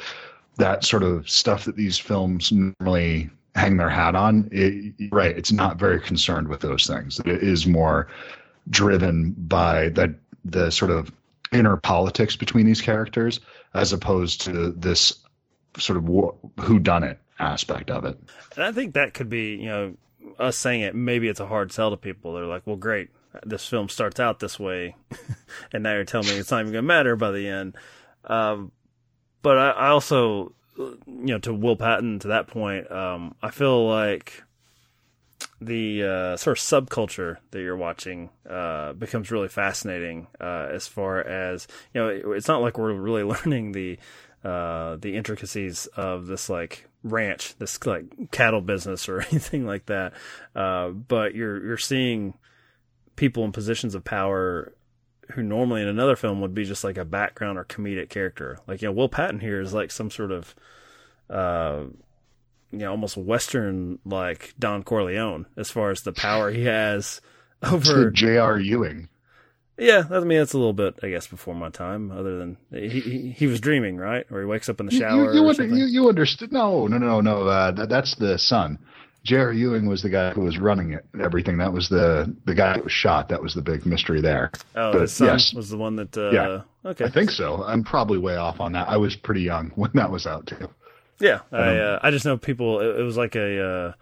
that 0.57 0.85
sort 0.85 1.03
of 1.03 1.29
stuff 1.29 1.65
that 1.65 1.77
these 1.77 1.99
films 1.99 2.53
normally 2.53 3.31
hang 3.55 3.77
their 3.77 3.89
hat 3.89 4.15
on 4.15 4.49
it, 4.53 4.95
right 5.11 5.37
it's 5.37 5.53
not 5.53 5.79
very 5.79 6.01
concerned 6.01 6.49
with 6.49 6.61
those 6.61 6.87
things. 6.87 7.21
It 7.21 7.43
is 7.43 7.67
more 7.67 8.09
driven 8.69 9.35
by 9.39 9.91
that 9.91 10.11
the 10.45 10.71
sort 10.71 10.91
of 10.91 11.11
inner 11.53 11.77
politics 11.77 12.37
between 12.37 12.67
these 12.67 12.81
characters 12.81 13.41
as 13.75 13.93
opposed 13.93 14.41
to 14.43 14.73
this 14.73 15.13
sort 15.79 15.99
of 15.99 16.65
who 16.65 16.79
done 16.79 17.05
it 17.05 17.19
aspect 17.39 17.91
of 17.91 18.05
it. 18.05 18.19
And 18.55 18.65
i 18.65 18.73
think 18.73 18.95
that 18.95 19.13
could 19.15 19.29
be 19.29 19.57
you 19.57 19.67
know 19.67 19.97
us 20.39 20.57
saying 20.57 20.81
it 20.81 20.95
maybe 20.95 21.29
it's 21.29 21.41
a 21.41 21.47
hard 21.47 21.73
sell 21.73 21.91
to 21.91 21.97
people. 21.97 22.35
They're 22.35 22.47
like 22.47 22.67
well 22.67 22.77
great 22.77 23.11
this 23.45 23.67
film 23.67 23.89
starts 23.89 24.21
out 24.21 24.41
this 24.41 24.59
way, 24.59 24.97
and 25.73 25.83
now 25.83 25.95
you're 25.95 26.05
telling 26.05 26.29
me 26.29 26.35
it's 26.35 26.51
not 26.51 26.61
even 26.61 26.73
going 26.73 26.85
to 26.85 26.87
matter 26.87 27.17
by 27.17 27.31
the 27.31 27.49
end. 27.49 27.77
Um, 28.25 28.73
but 29.47 29.59
I, 29.59 29.71
I, 29.71 29.89
also, 29.91 30.53
you 30.77 30.97
know, 31.07 31.39
to 31.39 31.55
Will 31.55 31.77
Patton 31.77 32.19
to 32.19 32.29
that 32.29 32.49
point, 32.49 32.91
um, 32.91 33.37
I 33.41 33.53
feel 33.53 33.89
like 33.89 34.43
the 35.61 36.03
uh, 36.03 36.37
sort 36.37 36.59
of 36.59 36.65
subculture 36.65 37.37
that 37.53 37.61
you're 37.61 37.77
watching 37.77 38.31
uh, 38.51 38.95
becomes 38.95 39.31
really 39.31 39.47
fascinating 39.47 40.27
uh, 40.41 40.67
as 40.73 40.89
far 40.89 41.21
as 41.21 41.69
you 41.95 42.01
know. 42.01 42.33
It's 42.33 42.49
not 42.49 42.61
like 42.61 42.77
we're 42.77 42.93
really 42.93 43.23
learning 43.45 43.71
the 43.71 44.01
uh, 44.43 44.97
the 44.97 45.15
intricacies 45.15 45.87
of 45.97 46.27
this 46.27 46.51
like 46.51 46.89
ranch, 47.05 47.55
this 47.59 47.87
like 47.87 48.33
cattle 48.33 48.63
business 48.63 49.09
or 49.09 49.21
anything 49.31 49.65
like 49.65 49.87
that. 49.87 50.13
Uh, 50.57 50.89
but 50.89 51.37
you're 51.37 51.65
you're 51.65 51.79
seeing 51.79 52.35
people 53.15 53.45
in 53.45 53.53
positions 53.53 53.95
of 53.95 54.03
power 54.03 54.73
who 55.33 55.43
normally 55.43 55.83
in 55.83 55.89
another 55.89 56.17
film 56.17 56.41
would 56.41 56.55
be 56.55 56.65
just 56.65 56.85
like 56.85 56.97
a 56.97 57.05
background 57.05 57.59
or 57.59 57.65
comedic 57.65 58.09
character. 58.09 58.59
Like, 58.67 58.83
you 58.83 58.89
know, 58.89 58.93
Will 58.93 59.09
Patton 59.09 59.41
here 59.41 59.61
is 59.61 59.75
like 59.75 59.91
some 59.91 60.11
sort 60.11 60.33
of, 60.33 60.55
uh, 61.29 61.85
you 62.73 62.79
know, 62.79 62.91
almost 62.91 63.17
Western 63.17 63.99
like 64.05 64.55
Don 64.59 64.83
Corleone 64.83 65.47
as 65.57 65.71
far 65.71 65.91
as 65.91 66.03
the 66.03 66.13
power 66.13 66.51
he 66.51 66.65
has 66.65 67.21
over 67.63 68.11
J.R. 68.11 68.59
Ewing. 68.59 69.09
Yeah, 69.79 70.05
I 70.11 70.21
mean 70.21 70.39
that's 70.39 70.55
a 70.55 70.59
little 70.59 70.73
bit, 70.73 70.95
I 71.03 71.11
guess, 71.11 71.27
before 71.27 71.55
my 71.55 71.69
time. 71.69 72.11
Other 72.11 72.39
than 72.39 72.57
he 72.71 72.89
he, 72.89 73.31
he 73.31 73.47
was 73.47 73.61
dreaming, 73.61 73.99
right? 73.99 74.25
Or 74.31 74.41
he 74.41 74.47
wakes 74.47 74.71
up 74.71 74.81
in 74.81 74.87
the 74.87 74.93
shower. 74.93 75.35
You, 75.35 75.41
you, 75.41 75.47
or 75.47 75.51
under, 75.51 75.67
you, 75.67 75.85
you 75.85 76.09
understood? 76.09 76.51
No, 76.51 76.87
no, 76.87 76.97
no, 76.97 77.21
no. 77.21 77.47
Uh, 77.47 77.73
that, 77.73 77.91
that's 77.91 78.15
the 78.15 78.39
son. 78.39 78.79
J.R. 79.27 79.53
Ewing 79.53 79.87
was 79.87 80.03
the 80.03 80.09
guy 80.09 80.31
who 80.31 80.43
was 80.43 80.59
running 80.59 80.93
it, 80.93 81.05
and 81.13 81.21
everything. 81.21 81.59
That 81.59 81.73
was 81.73 81.89
the 81.89 82.35
the 82.45 82.55
guy 82.55 82.75
that 82.75 82.85
was 82.85 82.93
shot. 82.93 83.29
That 83.29 83.43
was 83.43 83.55
the 83.55 83.63
big 83.63 83.85
mystery 83.85 84.21
there. 84.21 84.53
oh, 84.77 84.93
but 84.93 85.01
his 85.03 85.13
son 85.13 85.29
yes. 85.29 85.53
was 85.53 85.69
the 85.69 85.77
one 85.77 85.97
that. 85.97 86.17
Uh, 86.17 86.31
Yeah. 86.31 86.63
Okay. 86.91 87.07
I 87.07 87.11
think 87.11 87.31
so. 87.31 87.65
I'm 87.65 87.83
probably 87.83 88.19
way 88.19 88.37
off 88.37 88.61
on 88.61 88.73
that. 88.73 88.89
I 88.89 88.97
was 88.97 89.17
pretty 89.17 89.43
young 89.43 89.71
when 89.75 89.91
that 89.95 90.11
was 90.11 90.27
out 90.27 90.47
too. 90.47 90.71
Yeah, 91.19 91.41
I 91.51 91.79
uh, 91.79 91.99
I 92.03 92.11
just 92.11 92.25
know 92.25 92.37
people. 92.37 92.81
It, 92.81 93.01
it 93.01 93.03
was 93.03 93.17
like 93.17 93.35
a 93.35 93.63
uh, 93.63 93.93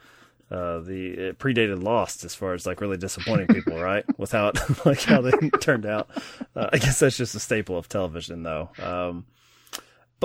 uh, 0.55 0.81
the 0.81 1.29
it 1.29 1.39
predated 1.39 1.83
Lost 1.83 2.25
as 2.25 2.35
far 2.35 2.53
as 2.53 2.67
like 2.67 2.81
really 2.81 2.97
disappointing 2.97 3.47
people, 3.47 3.79
right? 3.81 4.05
Without 4.19 4.59
like 4.87 5.03
how 5.03 5.21
they 5.21 5.51
turned 5.61 5.87
out. 5.87 6.11
Uh, 6.55 6.69
I 6.73 6.79
guess 6.79 7.01
that's 7.01 7.17
just 7.17 7.35
a 7.35 7.41
staple 7.41 7.79
of 7.79 7.89
television, 7.89 8.43
though. 8.43 8.71
Um, 8.83 9.27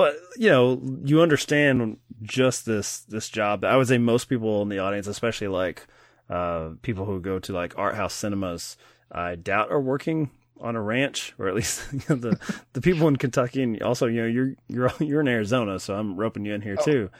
but 0.00 0.16
you 0.38 0.48
know, 0.48 0.80
you 1.04 1.20
understand 1.20 1.98
just 2.22 2.64
this 2.64 3.00
this 3.00 3.28
job. 3.28 3.66
I 3.66 3.76
would 3.76 3.86
say 3.86 3.98
most 3.98 4.30
people 4.30 4.62
in 4.62 4.70
the 4.70 4.78
audience, 4.78 5.06
especially 5.06 5.48
like 5.48 5.86
uh, 6.30 6.70
people 6.80 7.04
who 7.04 7.20
go 7.20 7.38
to 7.38 7.52
like 7.52 7.76
art 7.76 7.96
house 7.96 8.14
cinemas, 8.14 8.78
I 9.12 9.34
doubt 9.34 9.70
are 9.70 9.78
working 9.78 10.30
on 10.58 10.74
a 10.74 10.80
ranch, 10.80 11.34
or 11.38 11.48
at 11.48 11.54
least 11.54 11.82
you 11.92 12.00
know, 12.08 12.16
the 12.16 12.60
the 12.72 12.80
people 12.80 13.08
in 13.08 13.16
Kentucky, 13.16 13.62
and 13.62 13.82
also 13.82 14.06
you 14.06 14.22
know 14.22 14.26
you're 14.26 14.54
you're 14.68 14.90
you're 15.00 15.20
in 15.20 15.28
Arizona, 15.28 15.78
so 15.78 15.94
I'm 15.94 16.16
roping 16.16 16.46
you 16.46 16.54
in 16.54 16.62
here 16.62 16.76
too. 16.76 17.10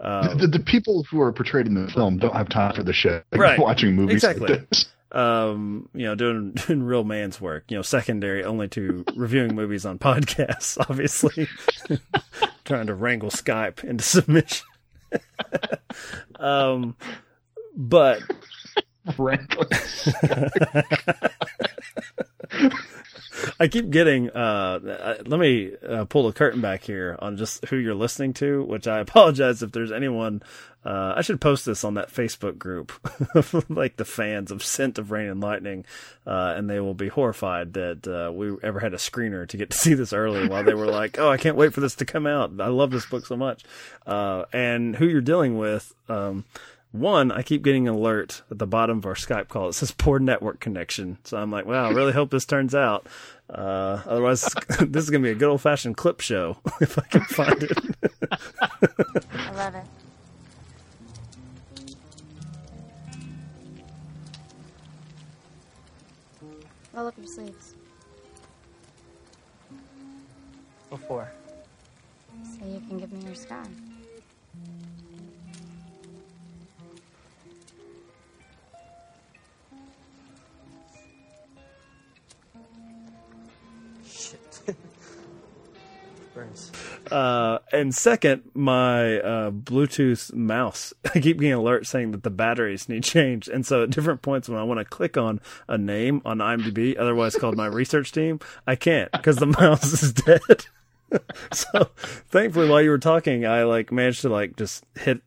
Um, 0.00 0.36
the, 0.38 0.48
the 0.48 0.58
people 0.58 1.04
who 1.04 1.20
are 1.20 1.32
portrayed 1.32 1.68
in 1.68 1.74
the 1.74 1.88
film 1.88 2.18
don't 2.18 2.34
have 2.34 2.48
time 2.48 2.74
for 2.74 2.82
the 2.82 2.92
shit. 2.92 3.24
They're 3.30 3.40
Right. 3.40 3.60
Watching 3.60 3.94
movies 3.94 4.24
Exactly. 4.24 4.48
like 4.48 4.68
this. 4.70 4.86
Um, 5.14 5.88
you 5.94 6.04
know, 6.04 6.14
doing 6.14 6.52
doing 6.66 6.82
real 6.82 7.04
man's 7.04 7.40
work, 7.40 7.64
you 7.68 7.76
know, 7.76 7.82
secondary 7.82 8.44
only 8.44 8.68
to 8.68 9.04
reviewing 9.14 9.54
movies 9.54 9.86
on 9.86 9.98
podcasts, 9.98 10.76
obviously. 10.90 11.48
Trying 12.64 12.86
to 12.86 12.94
wrangle 12.94 13.30
Skype 13.30 13.84
into 13.84 14.04
submission. 14.04 14.66
um, 16.38 16.96
but. 17.76 18.22
I 23.60 23.68
keep 23.68 23.90
getting. 23.90 24.30
Uh, 24.30 24.80
uh, 24.84 25.14
let 25.26 25.40
me 25.40 25.72
uh, 25.86 26.04
pull 26.04 26.26
the 26.26 26.32
curtain 26.32 26.60
back 26.60 26.82
here 26.82 27.16
on 27.18 27.36
just 27.36 27.64
who 27.66 27.76
you're 27.76 27.94
listening 27.94 28.32
to, 28.34 28.62
which 28.64 28.86
I 28.86 28.98
apologize 29.00 29.62
if 29.62 29.72
there's 29.72 29.92
anyone. 29.92 30.42
Uh, 30.84 31.14
I 31.16 31.22
should 31.22 31.40
post 31.40 31.64
this 31.64 31.82
on 31.82 31.94
that 31.94 32.12
Facebook 32.12 32.58
group, 32.58 32.92
like 33.70 33.96
the 33.96 34.04
fans 34.04 34.50
of 34.50 34.62
Scent 34.62 34.98
of 34.98 35.10
Rain 35.10 35.30
and 35.30 35.40
Lightning, 35.40 35.86
uh, 36.26 36.52
and 36.56 36.68
they 36.68 36.78
will 36.78 36.92
be 36.92 37.08
horrified 37.08 37.72
that 37.72 38.06
uh, 38.06 38.30
we 38.30 38.54
ever 38.62 38.80
had 38.80 38.92
a 38.92 38.98
screener 38.98 39.48
to 39.48 39.56
get 39.56 39.70
to 39.70 39.78
see 39.78 39.94
this 39.94 40.12
early. 40.12 40.46
While 40.46 40.62
they 40.62 40.74
were 40.74 40.86
like, 40.86 41.18
"Oh, 41.18 41.30
I 41.30 41.38
can't 41.38 41.56
wait 41.56 41.72
for 41.72 41.80
this 41.80 41.94
to 41.96 42.04
come 42.04 42.26
out. 42.26 42.52
I 42.60 42.68
love 42.68 42.90
this 42.90 43.06
book 43.06 43.24
so 43.24 43.36
much." 43.36 43.64
Uh, 44.06 44.44
and 44.52 44.94
who 44.96 45.06
you're 45.06 45.22
dealing 45.22 45.56
with. 45.56 45.94
Um, 46.08 46.44
one, 46.94 47.32
I 47.32 47.42
keep 47.42 47.62
getting 47.62 47.88
an 47.88 47.94
alert 47.94 48.42
at 48.52 48.58
the 48.60 48.68
bottom 48.68 48.98
of 48.98 49.06
our 49.06 49.14
Skype 49.14 49.48
call. 49.48 49.68
It 49.68 49.72
says 49.72 49.90
poor 49.90 50.20
network 50.20 50.60
connection. 50.60 51.18
So 51.24 51.36
I'm 51.36 51.50
like, 51.50 51.66
wow, 51.66 51.86
I 51.86 51.90
really 51.90 52.12
hope 52.12 52.30
this 52.30 52.44
turns 52.44 52.72
out. 52.72 53.08
Uh, 53.50 54.00
otherwise, 54.06 54.42
this 54.80 55.02
is 55.02 55.10
going 55.10 55.20
to 55.20 55.26
be 55.26 55.32
a 55.32 55.34
good 55.34 55.48
old 55.48 55.60
fashioned 55.60 55.96
clip 55.96 56.20
show 56.20 56.56
if 56.80 56.96
I 56.96 57.02
can 57.02 57.22
find 57.22 57.64
it. 57.64 57.78
I 59.32 59.50
love 59.54 59.74
it. 59.74 59.84
Roll 66.92 67.08
up 67.08 67.14
your 67.18 67.26
sleeves. 67.26 67.74
Before. 70.90 71.28
So 72.44 72.66
you 72.66 72.80
can 72.86 73.00
give 73.00 73.12
me 73.12 73.24
your 73.24 73.34
scar. 73.34 73.64
Burns. 86.34 86.72
Uh, 87.10 87.58
and 87.72 87.94
second, 87.94 88.42
my 88.54 89.18
uh, 89.20 89.50
Bluetooth 89.50 90.32
mouse. 90.34 90.92
I 91.14 91.20
keep 91.20 91.38
getting 91.38 91.56
alerts 91.56 91.86
saying 91.86 92.10
that 92.10 92.22
the 92.22 92.30
batteries 92.30 92.88
need 92.88 93.04
changed. 93.04 93.48
And 93.48 93.64
so 93.64 93.84
at 93.84 93.90
different 93.90 94.22
points 94.22 94.48
when 94.48 94.58
I 94.58 94.64
want 94.64 94.78
to 94.78 94.84
click 94.84 95.16
on 95.16 95.40
a 95.68 95.78
name 95.78 96.20
on 96.24 96.38
IMDb, 96.38 96.98
otherwise 96.98 97.36
called 97.36 97.56
my 97.56 97.66
research 97.66 98.12
team, 98.12 98.40
I 98.66 98.76
can't 98.76 99.10
because 99.12 99.36
the 99.36 99.46
mouse 99.60 100.02
is 100.02 100.12
dead. 100.12 100.66
so 101.52 101.90
thankfully, 102.28 102.68
while 102.68 102.82
you 102.82 102.90
were 102.90 102.98
talking, 102.98 103.46
I 103.46 103.64
like 103.64 103.92
managed 103.92 104.22
to 104.22 104.28
like 104.28 104.56
just 104.56 104.84
hit 104.98 105.22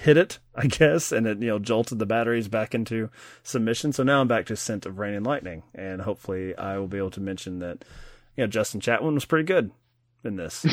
hit 0.00 0.16
it, 0.16 0.38
I 0.54 0.66
guess, 0.66 1.12
and 1.12 1.26
it 1.26 1.40
you 1.40 1.48
know 1.48 1.58
jolted 1.58 1.98
the 1.98 2.06
batteries 2.06 2.48
back 2.48 2.74
into 2.74 3.10
submission. 3.42 3.92
So 3.92 4.02
now 4.02 4.20
I'm 4.20 4.28
back 4.28 4.46
to 4.46 4.56
Scent 4.56 4.86
of 4.86 4.98
Rain 4.98 5.14
and 5.14 5.26
Lightning, 5.26 5.62
and 5.74 6.02
hopefully 6.02 6.56
I 6.56 6.78
will 6.78 6.88
be 6.88 6.98
able 6.98 7.12
to 7.12 7.20
mention 7.20 7.60
that 7.60 7.84
you 8.36 8.44
know 8.44 8.48
Justin 8.48 8.80
Chatwin 8.80 9.14
was 9.14 9.24
pretty 9.24 9.44
good 9.44 9.70
in 10.24 10.36
this, 10.36 10.66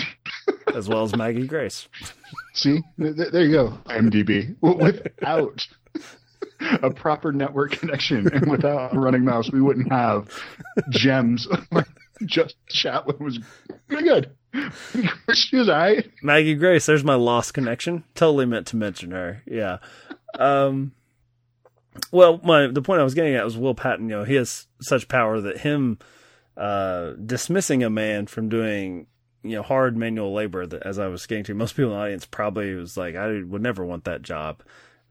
as 0.73 0.87
well 0.89 1.03
as 1.03 1.15
Maggie 1.15 1.47
Grace. 1.47 1.87
See, 2.53 2.81
Th- 2.99 3.15
th- 3.15 3.31
there 3.31 3.43
you 3.45 3.51
go. 3.51 3.77
IMDb 3.85 4.55
without 4.61 5.67
a 6.81 6.89
proper 6.89 7.31
network 7.31 7.71
connection 7.71 8.27
and 8.33 8.49
without 8.49 8.95
a 8.95 8.99
running 8.99 9.23
mouse, 9.23 9.51
we 9.51 9.61
wouldn't 9.61 9.91
have 9.91 10.29
gems. 10.89 11.47
Justin 12.25 12.57
Chatwin 12.71 13.19
was 13.19 13.39
pretty 13.87 14.03
good. 14.05 14.31
she 15.33 15.55
was 15.57 15.69
alright. 15.69 16.09
Maggie 16.23 16.55
Grace, 16.55 16.87
there's 16.87 17.03
my 17.03 17.13
lost 17.13 17.53
connection. 17.53 18.03
Totally 18.15 18.45
meant 18.47 18.65
to 18.67 18.75
mention 18.75 19.11
her. 19.11 19.43
Yeah. 19.45 19.77
Um 20.39 20.93
well, 22.11 22.39
my 22.43 22.67
the 22.67 22.81
point 22.81 23.01
I 23.01 23.03
was 23.03 23.13
getting 23.13 23.35
at 23.35 23.45
was 23.45 23.55
Will 23.57 23.75
Patton, 23.75 24.09
you 24.09 24.15
know, 24.15 24.23
he 24.23 24.33
has 24.35 24.65
such 24.81 25.07
power 25.07 25.39
that 25.41 25.59
him 25.59 25.99
uh 26.55 27.11
dismissing 27.23 27.83
a 27.83 27.89
man 27.89 28.25
from 28.25 28.49
doing 28.49 29.05
you 29.49 29.55
know 29.55 29.63
hard 29.63 29.97
manual 29.97 30.33
labor 30.33 30.65
that 30.65 30.83
as 30.83 30.99
I 30.99 31.07
was 31.07 31.25
getting 31.25 31.43
to 31.45 31.53
most 31.53 31.75
people 31.75 31.91
in 31.91 31.97
the 31.97 32.03
audience 32.03 32.25
probably 32.25 32.73
was 32.75 32.97
like 32.97 33.15
I 33.15 33.41
would 33.41 33.61
never 33.61 33.85
want 33.85 34.05
that 34.05 34.21
job. 34.21 34.61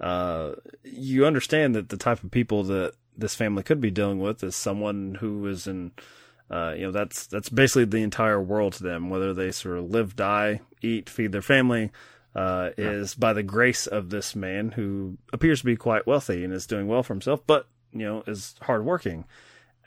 Uh 0.00 0.52
you 0.84 1.26
understand 1.26 1.74
that 1.74 1.88
the 1.88 1.96
type 1.96 2.22
of 2.22 2.30
people 2.30 2.64
that 2.64 2.94
this 3.16 3.34
family 3.34 3.62
could 3.62 3.80
be 3.80 3.90
dealing 3.90 4.18
with 4.18 4.42
is 4.44 4.54
someone 4.54 5.16
who 5.20 5.46
is 5.46 5.66
in 5.66 5.92
uh, 6.50 6.74
you 6.76 6.82
know 6.82 6.92
that's 6.92 7.26
that's 7.26 7.48
basically 7.48 7.84
the 7.84 8.02
entire 8.02 8.40
world 8.40 8.74
to 8.74 8.82
them. 8.82 9.10
Whether 9.10 9.34
they 9.34 9.50
sort 9.50 9.78
of 9.78 9.90
live, 9.90 10.14
die, 10.14 10.60
eat, 10.80 11.10
feed 11.10 11.32
their 11.32 11.42
family, 11.42 11.90
uh, 12.34 12.70
is 12.76 13.14
by 13.14 13.32
the 13.32 13.42
grace 13.42 13.86
of 13.86 14.10
this 14.10 14.36
man 14.36 14.70
who 14.70 15.18
appears 15.32 15.60
to 15.60 15.66
be 15.66 15.76
quite 15.76 16.06
wealthy 16.06 16.44
and 16.44 16.52
is 16.52 16.66
doing 16.66 16.86
well 16.86 17.02
for 17.02 17.14
himself, 17.14 17.40
but 17.46 17.66
you 17.92 18.06
know 18.06 18.22
is 18.26 18.54
hardworking. 18.62 19.24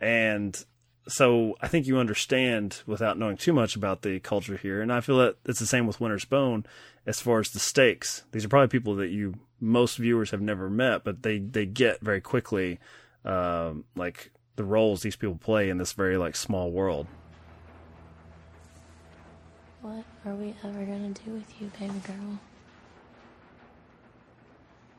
And 0.02 0.62
so 1.10 1.56
I 1.62 1.68
think 1.68 1.88
you 1.88 1.98
understand 1.98 2.82
without 2.86 3.18
knowing 3.18 3.38
too 3.38 3.54
much 3.54 3.76
about 3.76 4.04
the 4.04 4.20
culture 4.20 4.58
here. 4.58 4.82
And 4.82 4.94
I 4.94 5.02
feel 5.02 5.18
that 5.18 5.38
it's 5.46 5.60
the 5.60 5.66
same 5.66 5.88
with 5.88 6.00
Winter's 6.00 6.26
Bone 6.26 6.66
as 7.06 7.20
far 7.20 7.40
as 7.40 7.50
the 7.50 7.60
stakes. 7.60 8.24
These 8.32 8.46
are 8.46 8.50
probably 8.50 8.68
people 8.68 8.96
that 8.96 9.10
you 9.10 9.36
most 9.60 9.98
viewers 9.98 10.32
have 10.32 10.42
never 10.42 10.70
met, 10.70 11.04
but 11.04 11.24
they 11.24 11.40
they 11.40 11.66
get 11.66 12.02
very 12.02 12.22
quickly 12.22 12.80
um, 13.26 13.84
like 13.96 14.32
the 14.56 14.64
roles 14.64 15.02
these 15.02 15.16
people 15.16 15.36
play 15.36 15.70
in 15.70 15.78
this 15.78 15.94
very 15.94 16.18
like 16.18 16.36
small 16.36 16.72
world. 16.72 17.08
What 19.82 20.04
are 20.26 20.36
we 20.36 20.54
ever 20.64 20.86
gonna 20.86 21.10
do 21.10 21.32
with 21.32 21.62
you, 21.62 21.72
baby 21.80 22.00
girl? 22.06 22.40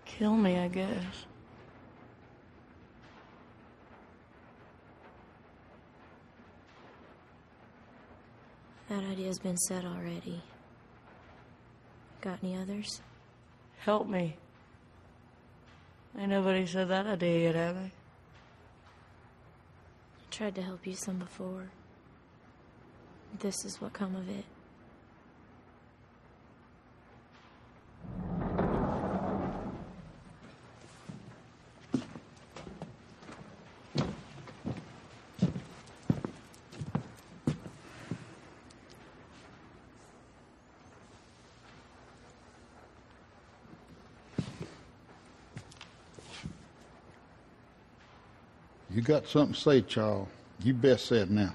Kill 0.05 0.35
me, 0.35 0.59
I 0.59 0.69
guess. 0.69 1.27
That 8.91 9.05
idea's 9.05 9.39
been 9.39 9.57
said 9.57 9.85
already. 9.85 10.43
Got 12.21 12.41
any 12.43 12.57
others? 12.57 13.01
Help 13.79 14.09
me. 14.09 14.37
Ain't 16.19 16.31
nobody 16.31 16.67
said 16.67 16.89
that 16.89 17.07
idea 17.07 17.45
yet, 17.45 17.55
have 17.55 17.77
they? 17.77 17.83
I 17.83 17.93
tried 20.33 20.57
to 20.57 20.63
help 20.63 20.85
you 20.89 20.97
some 20.97 21.19
before. 21.19 21.71
This 23.39 23.65
is 23.65 23.81
what 23.81 23.93
come 23.93 24.17
of 24.17 24.29
it. 24.29 24.45
You 49.01 49.07
got 49.07 49.27
something 49.27 49.55
to 49.55 49.59
say, 49.59 49.81
Charles. 49.81 50.29
You 50.63 50.75
best 50.75 51.07
say 51.07 51.21
it 51.21 51.31
now. 51.31 51.55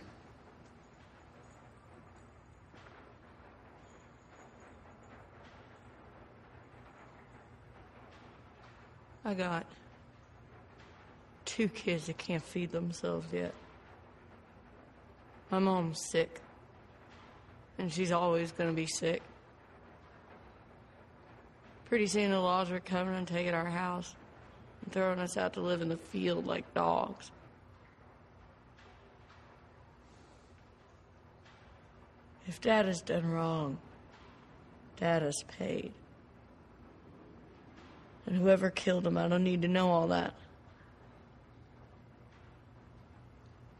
I 9.24 9.36
got 9.36 9.68
two 11.46 11.68
kids 11.68 12.08
that 12.08 12.18
can't 12.18 12.42
feed 12.42 12.72
themselves 12.72 13.28
yet. 13.32 13.54
My 15.52 15.60
mom's 15.60 16.04
sick, 16.10 16.42
and 17.78 17.94
she's 17.94 18.12
always 18.12 18.54
gonna 18.54 18.74
be 18.74 18.88
sick. 18.88 19.22
Pretty 21.86 22.08
soon 22.08 22.32
the 22.32 22.40
laws 22.40 22.72
are 22.72 22.80
coming 22.80 23.14
and 23.14 23.28
taking 23.28 23.54
our 23.54 23.70
house 23.70 24.16
and 24.84 24.92
throwing 24.92 25.20
us 25.20 25.38
out 25.38 25.54
to 25.54 25.62
live 25.62 25.84
in 25.84 25.90
the 25.90 25.98
field 25.98 26.48
like 26.48 26.74
dogs. 26.74 27.30
If 32.48 32.62
Dad 32.62 32.86
has 32.86 33.02
done 33.02 33.32
wrong, 33.32 33.80
Dad 34.98 35.24
has 35.24 35.44
paid. 35.58 35.92
And 38.26 38.38
whoever 38.38 38.70
killed 38.70 39.06
him, 39.06 39.18
I 39.18 39.28
don't 39.28 39.44
need 39.44 39.62
to 39.64 39.68
know 39.68 39.90
all 39.90 40.08
that. 40.08 40.34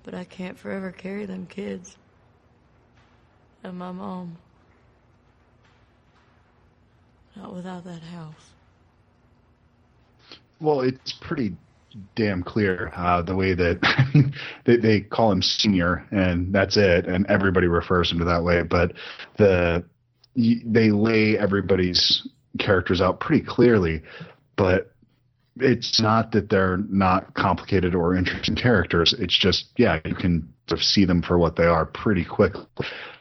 But 0.04 0.14
I 0.14 0.24
can't 0.24 0.58
forever 0.58 0.92
carry 0.92 1.26
them 1.26 1.48
kids. 1.48 1.98
And 3.64 3.78
my 3.78 3.92
mom. 3.92 4.38
Not 7.36 7.54
without 7.54 7.84
that 7.86 8.02
house. 8.04 8.54
Well, 10.60 10.82
it's 10.82 11.12
pretty 11.12 11.56
damn 12.16 12.44
clear 12.44 12.92
uh, 12.96 13.22
the 13.22 13.36
way 13.36 13.54
that 13.54 14.34
they, 14.66 14.78
they 14.78 15.02
call 15.02 15.32
him 15.32 15.42
senior, 15.42 16.06
and 16.12 16.54
that's 16.54 16.78
it, 16.78 17.06
and 17.06 17.26
everybody 17.28 17.68
refers 17.68 18.12
him 18.12 18.20
to 18.20 18.26
that 18.26 18.44
way. 18.44 18.64
But 18.64 18.94
the 19.38 19.84
they 20.36 20.92
lay 20.92 21.38
everybody's 21.38 22.28
characters 22.60 23.02
out 23.02 23.20
pretty 23.20 23.46
clearly, 23.46 24.02
but 24.58 24.92
it's 25.58 26.02
not 26.02 26.32
that 26.34 26.50
they're 26.50 26.78
not 26.90 27.34
complicated 27.34 27.96
or 27.96 28.16
interesting 28.16 28.56
characters. 28.56 29.16
It's 29.18 29.38
just 29.38 29.68
yeah, 29.78 30.00
you 30.06 30.16
can 30.16 30.54
sort 30.68 30.80
of 30.80 30.84
see 30.84 31.06
them 31.06 31.22
for 31.22 31.38
what 31.38 31.56
they 31.56 31.66
are 31.66 31.86
pretty 31.86 32.26
quickly. 32.26 32.66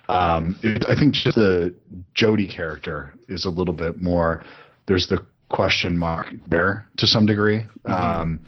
Um, 0.08 0.58
it, 0.62 0.84
I 0.88 0.94
think 0.98 1.14
just 1.14 1.36
the 1.36 1.74
Jody 2.14 2.46
character 2.46 3.14
is 3.28 3.44
a 3.44 3.50
little 3.50 3.74
bit 3.74 4.02
more. 4.02 4.44
There's 4.86 5.06
the 5.06 5.24
question 5.48 5.96
mark 5.96 6.26
there 6.48 6.86
to 6.98 7.06
some 7.06 7.26
degree. 7.26 7.60
Mm-hmm. 7.86 7.92
Um, 7.92 8.40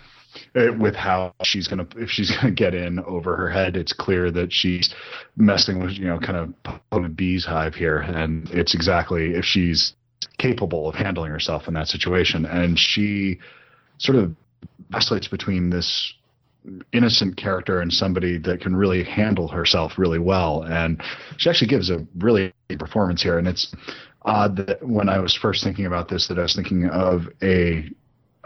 Uh, 0.55 0.73
with 0.79 0.95
how 0.95 1.35
she's 1.45 1.69
gonna 1.69 1.87
if 1.97 2.11
she's 2.11 2.31
gonna 2.37 2.53
get 2.53 2.75
in 2.75 3.01
over 3.01 3.37
her 3.37 3.51
head, 3.51 3.77
it's 3.77 3.93
clear 3.93 4.31
that 4.31 4.53
she's 4.53 4.95
messing 5.37 5.83
with 5.83 5.93
you 5.93 6.07
know 6.07 6.19
kind 6.19 6.55
of 6.93 7.05
a 7.05 7.09
bee's 7.09 7.45
hive 7.45 7.75
here, 7.75 7.99
and 7.99 8.49
it's 8.51 8.75
exactly 8.75 9.35
if 9.35 9.45
she's 9.45 9.95
capable 10.39 10.89
of 10.89 10.95
handling 10.95 11.31
herself 11.31 11.69
in 11.69 11.75
that 11.75 11.89
situation, 11.89 12.45
and 12.45 12.79
she 12.79 13.39
sort 13.99 14.17
of 14.17 14.35
oscillates 14.93 15.29
between 15.29 15.71
this 15.71 16.15
innocent 16.93 17.37
character 17.37 17.81
and 17.81 17.93
somebody 17.93 18.39
that 18.39 18.61
can 18.61 18.75
really 18.75 19.05
handle 19.05 19.49
herself 19.49 19.93
really 19.99 20.19
well. 20.19 20.63
And 20.63 21.01
she 21.37 21.49
actually 21.49 21.69
gives 21.69 21.91
a 21.91 22.07
really 22.19 22.53
performance 22.79 23.23
here. 23.23 23.39
And 23.39 23.47
it's 23.47 23.75
odd 24.23 24.57
that 24.57 24.87
when 24.87 25.09
I 25.09 25.19
was 25.19 25.35
first 25.35 25.63
thinking 25.63 25.87
about 25.87 26.09
this, 26.09 26.29
that 26.29 26.39
I 26.39 26.43
was 26.43 26.55
thinking 26.55 26.89
of 26.89 27.29
a, 27.43 27.89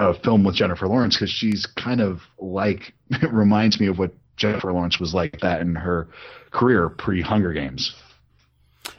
a 0.00 0.14
film 0.14 0.44
with 0.44 0.54
Jennifer 0.54 0.88
Lawrence 0.88 1.16
because 1.16 1.30
she's 1.30 1.66
kind 1.66 2.00
of 2.00 2.22
like, 2.38 2.92
it 3.10 3.30
reminds 3.32 3.78
me 3.78 3.86
of 3.86 3.98
what 3.98 4.12
Jennifer 4.36 4.72
Lawrence 4.72 4.98
was 4.98 5.14
like 5.14 5.40
that 5.40 5.60
in 5.60 5.74
her 5.74 6.08
career 6.50 6.88
pre 6.88 7.20
Hunger 7.22 7.52
Games. 7.52 7.94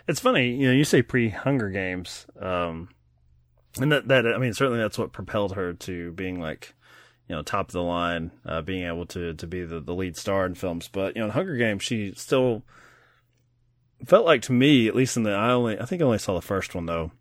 It's 0.08 0.20
funny, 0.20 0.56
you 0.56 0.68
know, 0.68 0.74
you 0.74 0.84
say 0.84 1.02
pre 1.02 1.30
Hunger 1.30 1.70
Games, 1.70 2.26
um, 2.40 2.90
and 3.80 3.92
that, 3.92 4.08
that, 4.10 4.28
I 4.28 4.38
mean, 4.38 4.54
certainly 4.54 4.80
that's 4.80 4.98
what 4.98 5.14
propelled 5.14 5.56
her 5.56 5.74
to 5.74 6.12
being 6.12 6.40
like, 6.40 6.74
you 7.28 7.36
know, 7.36 7.42
top 7.42 7.70
of 7.70 7.74
the 7.74 7.82
line, 7.82 8.32
uh, 8.46 8.62
being 8.62 8.86
able 8.86 9.06
to 9.08 9.34
to 9.34 9.48
be 9.48 9.64
the, 9.64 9.80
the 9.80 9.94
lead 9.94 10.18
star 10.18 10.46
in 10.46 10.54
films. 10.54 10.90
But 10.92 11.16
you 11.16 11.22
know, 11.22 11.28
in 11.28 11.32
Hunger 11.32 11.56
Games, 11.56 11.82
she 11.82 12.14
still 12.16 12.64
felt 14.06 14.26
like 14.26 14.42
to 14.44 14.52
me, 14.52 14.88
at 14.88 14.96
least 14.96 15.16
in 15.16 15.24
the 15.24 15.32
I 15.32 15.52
only 15.52 15.80
I 15.80 15.86
think 15.86 16.02
I 16.02 16.06
only 16.06 16.18
saw 16.18 16.36
the 16.36 16.42
first 16.42 16.76
one 16.76 16.88
though, 16.88 17.12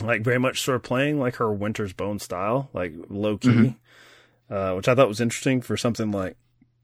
like 0.00 0.22
very 0.22 0.38
much 0.38 0.62
sort 0.62 0.76
of 0.76 0.82
playing 0.82 1.18
like 1.18 1.36
her 1.36 1.52
Winter's 1.52 1.92
Bone 1.92 2.18
style, 2.18 2.70
like 2.72 2.94
low 3.08 3.36
key, 3.36 3.48
mm-hmm. 3.48 4.54
uh, 4.54 4.74
which 4.76 4.88
I 4.88 4.94
thought 4.94 5.08
was 5.08 5.20
interesting 5.20 5.60
for 5.60 5.76
something 5.76 6.10
like 6.10 6.36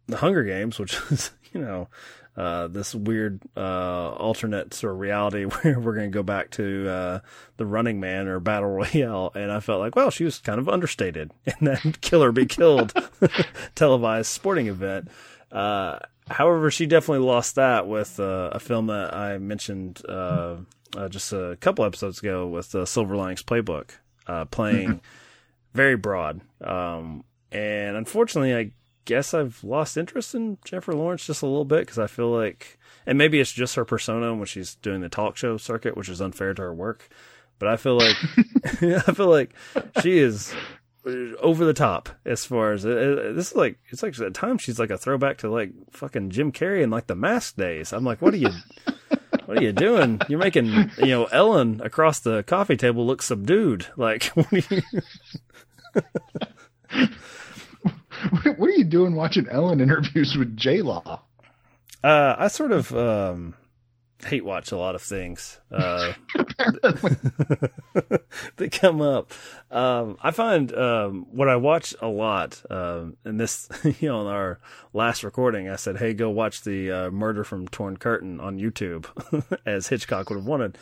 the 0.06 0.18
Hunger 0.18 0.44
Games, 0.44 0.78
which 0.78 0.98
is 1.10 1.30
you 1.52 1.60
know 1.60 1.88
uh, 2.36 2.68
this 2.68 2.94
weird 2.94 3.40
uh, 3.56 4.10
alternate 4.12 4.72
sort 4.72 4.92
of 4.92 5.00
reality 5.00 5.44
where 5.44 5.80
we're 5.80 5.94
going 5.94 6.10
to 6.10 6.14
go 6.14 6.22
back 6.22 6.50
to 6.52 6.88
uh, 6.88 7.18
the 7.56 7.66
Running 7.66 7.98
Man 7.98 8.28
or 8.28 8.40
Battle 8.40 8.68
Royale, 8.70 9.32
and 9.34 9.50
I 9.50 9.60
felt 9.60 9.80
like, 9.80 9.96
well, 9.96 10.10
she 10.10 10.24
was 10.24 10.38
kind 10.38 10.60
of 10.60 10.68
understated 10.68 11.32
in 11.46 11.54
that 11.62 12.00
"Kill 12.00 12.22
or 12.22 12.32
Be 12.32 12.46
Killed" 12.46 12.92
televised 13.74 14.30
sporting 14.30 14.68
event. 14.68 15.08
Uh, 15.50 15.98
however, 16.28 16.70
she 16.70 16.86
definitely 16.86 17.26
lost 17.26 17.54
that 17.54 17.88
with 17.88 18.20
uh, 18.20 18.50
a 18.52 18.60
film 18.60 18.86
that 18.88 19.14
I 19.14 19.38
mentioned 19.38 20.02
just 21.08 21.32
a 21.32 21.56
couple 21.60 21.84
episodes 21.84 22.18
ago 22.20 22.46
with 22.46 22.72
the 22.72 22.86
Silver 22.86 23.16
Linings 23.16 23.42
Playbook, 23.42 23.90
playing 24.50 25.00
very 25.74 25.96
broad. 25.96 26.40
Um, 26.60 27.24
and 27.52 27.96
unfortunately, 27.96 28.54
I 28.54 28.72
guess 29.04 29.32
I've 29.32 29.62
lost 29.64 29.96
interest 29.96 30.34
in 30.34 30.58
Jennifer 30.64 30.92
Lawrence 30.92 31.26
just 31.26 31.42
a 31.42 31.46
little 31.46 31.64
bit 31.64 31.80
because 31.80 31.98
I 31.98 32.06
feel 32.06 32.30
like, 32.30 32.78
and 33.06 33.16
maybe 33.16 33.40
it's 33.40 33.52
just 33.52 33.74
her 33.76 33.84
persona 33.84 34.34
when 34.34 34.46
she's 34.46 34.74
doing 34.76 35.00
the 35.00 35.08
talk 35.08 35.36
show 35.36 35.56
circuit, 35.56 35.96
which 35.96 36.08
is 36.08 36.20
unfair 36.20 36.52
to 36.54 36.62
her 36.62 36.74
work. 36.74 37.08
But 37.58 37.68
I 37.68 37.76
feel 37.76 37.96
like, 37.96 38.16
I 38.82 39.12
feel 39.12 39.28
like 39.28 39.54
she 40.02 40.18
is 40.18 40.54
over 41.40 41.64
the 41.64 41.72
top 41.72 42.10
as 42.26 42.44
far 42.44 42.72
as 42.72 42.84
uh, 42.84 43.32
this 43.34 43.52
is 43.52 43.56
like 43.56 43.78
it's 43.88 44.02
like 44.02 44.18
at 44.20 44.34
times 44.34 44.60
she's 44.60 44.78
like 44.78 44.90
a 44.90 44.98
throwback 44.98 45.38
to 45.38 45.48
like 45.48 45.72
fucking 45.90 46.28
Jim 46.28 46.52
Carrey 46.52 46.82
in 46.82 46.90
like 46.90 47.06
the 47.06 47.14
mask 47.14 47.56
days. 47.56 47.92
I'm 47.92 48.04
like, 48.04 48.20
what 48.20 48.34
are 48.34 48.38
you 48.38 48.50
what 49.48 49.56
are 49.56 49.62
you 49.62 49.72
doing? 49.72 50.20
You're 50.28 50.38
making 50.38 50.66
you 50.98 51.06
know 51.06 51.24
Ellen 51.24 51.80
across 51.82 52.20
the 52.20 52.42
coffee 52.42 52.76
table 52.76 53.06
look 53.06 53.22
subdued. 53.22 53.86
Like 53.96 54.24
what 54.34 54.52
are 54.52 54.58
you 54.58 54.82
what 58.58 58.68
are 58.68 58.72
you 58.72 58.84
doing 58.84 59.14
watching 59.14 59.48
Ellen 59.48 59.80
interviews 59.80 60.36
with 60.36 60.54
J 60.54 60.82
Law? 60.82 61.22
Uh, 62.04 62.36
I 62.38 62.48
sort 62.48 62.72
of 62.72 62.94
um, 62.94 63.54
hate 64.24 64.44
watch 64.44 64.72
a 64.72 64.76
lot 64.76 64.94
of 64.94 65.02
things 65.02 65.60
uh, 65.70 66.12
that 68.56 68.72
come 68.72 69.00
up. 69.00 69.32
Um, 69.70 70.16
I 70.20 70.30
find 70.32 70.74
um, 70.74 71.26
what 71.30 71.48
I 71.48 71.56
watch 71.56 71.94
a 72.00 72.08
lot, 72.08 72.62
um, 72.70 73.16
and 73.24 73.38
this, 73.38 73.68
you 74.00 74.08
know, 74.08 74.22
in 74.22 74.26
our 74.26 74.60
last 74.92 75.22
recording, 75.22 75.68
I 75.68 75.76
said, 75.76 75.98
"Hey, 75.98 76.14
go 76.14 76.30
watch 76.30 76.62
the 76.62 76.90
uh, 76.90 77.10
Murder 77.10 77.44
from 77.44 77.68
Torn 77.68 77.96
Curtain 77.96 78.40
on 78.40 78.58
YouTube," 78.58 79.06
as 79.66 79.88
Hitchcock 79.88 80.30
would 80.30 80.36
have 80.36 80.46
wanted. 80.46 80.78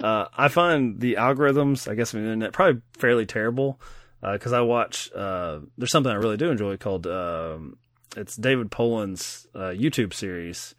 Uh, 0.00 0.26
I 0.36 0.48
find 0.48 0.98
the 1.00 1.14
algorithms, 1.14 1.90
I 1.90 1.94
guess, 1.94 2.14
on 2.14 2.20
the 2.22 2.26
internet 2.26 2.52
probably 2.52 2.80
fairly 2.96 3.26
terrible 3.26 3.80
because 4.20 4.52
uh, 4.52 4.58
I 4.58 4.60
watch. 4.62 5.12
Uh, 5.12 5.60
there's 5.78 5.92
something 5.92 6.10
I 6.10 6.16
really 6.16 6.36
do 6.36 6.50
enjoy 6.50 6.76
called 6.76 7.06
um, 7.06 7.76
it's 8.16 8.36
David 8.36 8.70
Poland's 8.70 9.46
uh, 9.54 9.70
YouTube 9.70 10.12
series. 10.12 10.74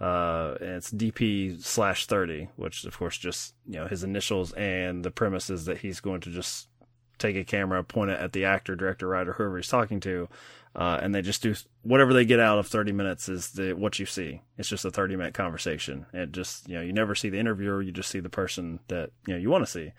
Uh, 0.00 0.56
it's 0.60 0.90
DP 0.90 1.62
slash 1.62 2.06
thirty, 2.06 2.48
which 2.56 2.84
of 2.84 2.98
course 2.98 3.16
just 3.16 3.54
you 3.66 3.78
know 3.78 3.86
his 3.86 4.04
initials 4.04 4.52
and 4.52 5.04
the 5.04 5.10
premise 5.10 5.48
is 5.48 5.64
that 5.64 5.78
he's 5.78 6.00
going 6.00 6.20
to 6.20 6.30
just 6.30 6.68
take 7.18 7.36
a 7.36 7.44
camera, 7.44 7.82
point 7.82 8.10
it 8.10 8.20
at 8.20 8.32
the 8.32 8.44
actor, 8.44 8.76
director, 8.76 9.08
writer, 9.08 9.32
whoever 9.32 9.56
he's 9.56 9.68
talking 9.68 10.00
to, 10.00 10.28
uh, 10.74 10.98
and 11.00 11.14
they 11.14 11.22
just 11.22 11.42
do 11.42 11.54
whatever 11.82 12.12
they 12.12 12.26
get 12.26 12.38
out 12.38 12.58
of 12.58 12.66
30 12.66 12.92
minutes 12.92 13.28
is 13.30 13.52
the 13.52 13.72
what 13.72 13.98
you 13.98 14.04
see. 14.04 14.42
It's 14.58 14.68
just 14.68 14.84
a 14.84 14.90
30 14.90 15.16
minute 15.16 15.32
conversation. 15.34 16.04
It 16.12 16.32
just 16.32 16.68
you 16.68 16.74
know 16.74 16.82
you 16.82 16.92
never 16.92 17.14
see 17.14 17.30
the 17.30 17.38
interviewer, 17.38 17.80
you 17.80 17.92
just 17.92 18.10
see 18.10 18.20
the 18.20 18.28
person 18.28 18.80
that 18.88 19.10
you 19.26 19.34
know 19.34 19.40
you 19.40 19.48
want 19.50 19.64
to 19.64 19.70
see 19.70 19.92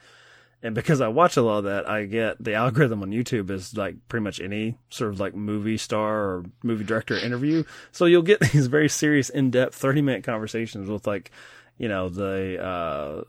and 0.63 0.73
because 0.73 1.01
I 1.01 1.07
watch 1.07 1.37
a 1.37 1.41
lot 1.41 1.59
of 1.59 1.63
that, 1.65 1.87
I 1.87 2.05
get 2.05 2.43
the 2.43 2.55
algorithm 2.55 3.03
on 3.03 3.11
YouTube 3.11 3.51
is 3.51 3.77
like 3.77 3.95
pretty 4.07 4.23
much 4.23 4.39
any 4.39 4.77
sort 4.89 5.11
of 5.11 5.19
like 5.19 5.35
movie 5.35 5.77
star 5.77 6.15
or 6.15 6.45
movie 6.63 6.83
director 6.83 7.15
interview. 7.15 7.63
So 7.91 8.05
you'll 8.05 8.23
get 8.23 8.39
these 8.51 8.67
very 8.67 8.89
serious, 8.89 9.29
in 9.29 9.51
depth, 9.51 9.75
30 9.75 10.01
minute 10.01 10.23
conversations 10.23 10.89
with 10.89 11.05
like, 11.05 11.31
you 11.77 11.87
know, 11.87 12.09
the, 12.09 12.63
uh, 12.63 13.23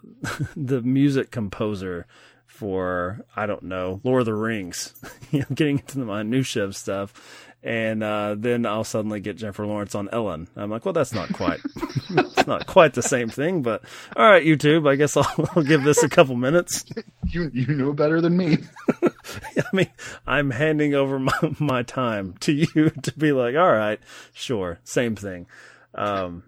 the 0.56 0.80
music 0.80 1.30
composer 1.30 2.06
for, 2.46 3.20
I 3.36 3.44
don't 3.44 3.64
know, 3.64 4.00
Lord 4.04 4.20
of 4.20 4.26
the 4.26 4.34
Rings, 4.34 4.94
you 5.30 5.40
know, 5.40 5.46
getting 5.54 5.80
into 5.80 5.98
the 5.98 6.06
minutia 6.06 6.64
of 6.64 6.74
stuff 6.74 7.12
and 7.68 8.02
uh, 8.02 8.34
then 8.38 8.64
I'll 8.64 8.82
suddenly 8.82 9.20
get 9.20 9.36
Jennifer 9.36 9.66
Lawrence 9.66 9.94
on 9.94 10.08
Ellen. 10.10 10.48
I'm 10.56 10.70
like, 10.70 10.86
well, 10.86 10.94
that's 10.94 11.12
not 11.12 11.30
quite, 11.34 11.60
it's 12.08 12.46
not 12.46 12.66
quite 12.66 12.94
the 12.94 13.02
same 13.02 13.28
thing, 13.28 13.60
but 13.60 13.82
all 14.16 14.24
right, 14.24 14.42
YouTube, 14.42 14.88
I 14.88 14.96
guess 14.96 15.18
I'll, 15.18 15.50
I'll 15.54 15.62
give 15.62 15.82
this 15.82 16.02
a 16.02 16.08
couple 16.08 16.34
minutes. 16.34 16.86
You 17.30 17.50
you 17.52 17.66
know 17.66 17.92
better 17.92 18.22
than 18.22 18.38
me. 18.38 18.56
I 19.02 19.62
mean, 19.74 19.90
I'm 20.26 20.50
handing 20.50 20.94
over 20.94 21.18
my, 21.18 21.38
my 21.58 21.82
time 21.82 22.36
to 22.40 22.52
you 22.54 22.88
to 23.02 23.12
be 23.18 23.32
like, 23.32 23.54
all 23.54 23.70
right, 23.70 24.00
sure, 24.32 24.78
same 24.82 25.14
thing. 25.14 25.46
Um, 25.94 26.44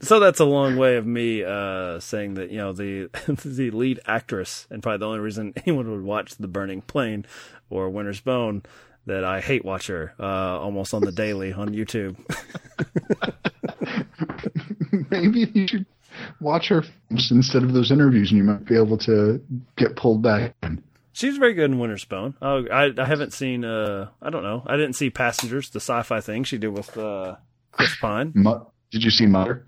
so 0.00 0.18
that's 0.18 0.40
a 0.40 0.46
long 0.46 0.76
way 0.76 0.96
of 0.96 1.04
me 1.06 1.44
uh, 1.44 2.00
saying 2.00 2.34
that 2.34 2.50
you 2.50 2.56
know 2.56 2.72
the 2.72 3.10
the 3.44 3.70
lead 3.70 4.00
actress 4.06 4.66
and 4.70 4.82
probably 4.82 5.00
the 5.00 5.08
only 5.08 5.20
reason 5.20 5.52
anyone 5.66 5.90
would 5.90 6.04
watch 6.04 6.36
The 6.36 6.48
Burning 6.48 6.80
Plain 6.80 7.26
or 7.68 7.90
Winter's 7.90 8.22
Bone 8.22 8.62
that 9.06 9.24
I 9.24 9.40
hate 9.40 9.64
watch 9.64 9.86
her 9.88 10.14
uh, 10.18 10.58
almost 10.60 10.94
on 10.94 11.02
the 11.02 11.12
daily 11.12 11.52
on 11.52 11.70
YouTube. 11.70 12.16
Maybe 15.10 15.50
you 15.52 15.68
should 15.68 15.86
watch 16.40 16.68
her 16.68 16.84
instead 17.10 17.62
of 17.62 17.72
those 17.72 17.90
interviews, 17.90 18.30
and 18.30 18.38
you 18.38 18.44
might 18.44 18.64
be 18.64 18.76
able 18.76 18.98
to 18.98 19.40
get 19.76 19.96
pulled 19.96 20.22
back 20.22 20.54
in. 20.62 20.82
She's 21.12 21.36
very 21.36 21.54
good 21.54 21.70
in 21.70 21.78
Winter's 21.78 22.04
Bone. 22.04 22.34
Oh, 22.42 22.66
I 22.66 22.90
I 22.96 23.04
haven't 23.04 23.32
seen. 23.32 23.64
Uh, 23.64 24.08
I 24.20 24.30
don't 24.30 24.42
know. 24.42 24.62
I 24.66 24.76
didn't 24.76 24.94
see 24.94 25.10
Passengers, 25.10 25.70
the 25.70 25.80
sci-fi 25.80 26.20
thing 26.20 26.44
she 26.44 26.58
did 26.58 26.68
with 26.68 26.96
uh, 26.98 27.36
Chris 27.72 27.94
Pine. 28.00 28.32
Did 28.90 29.04
you 29.04 29.10
see 29.10 29.26
Mother? 29.26 29.66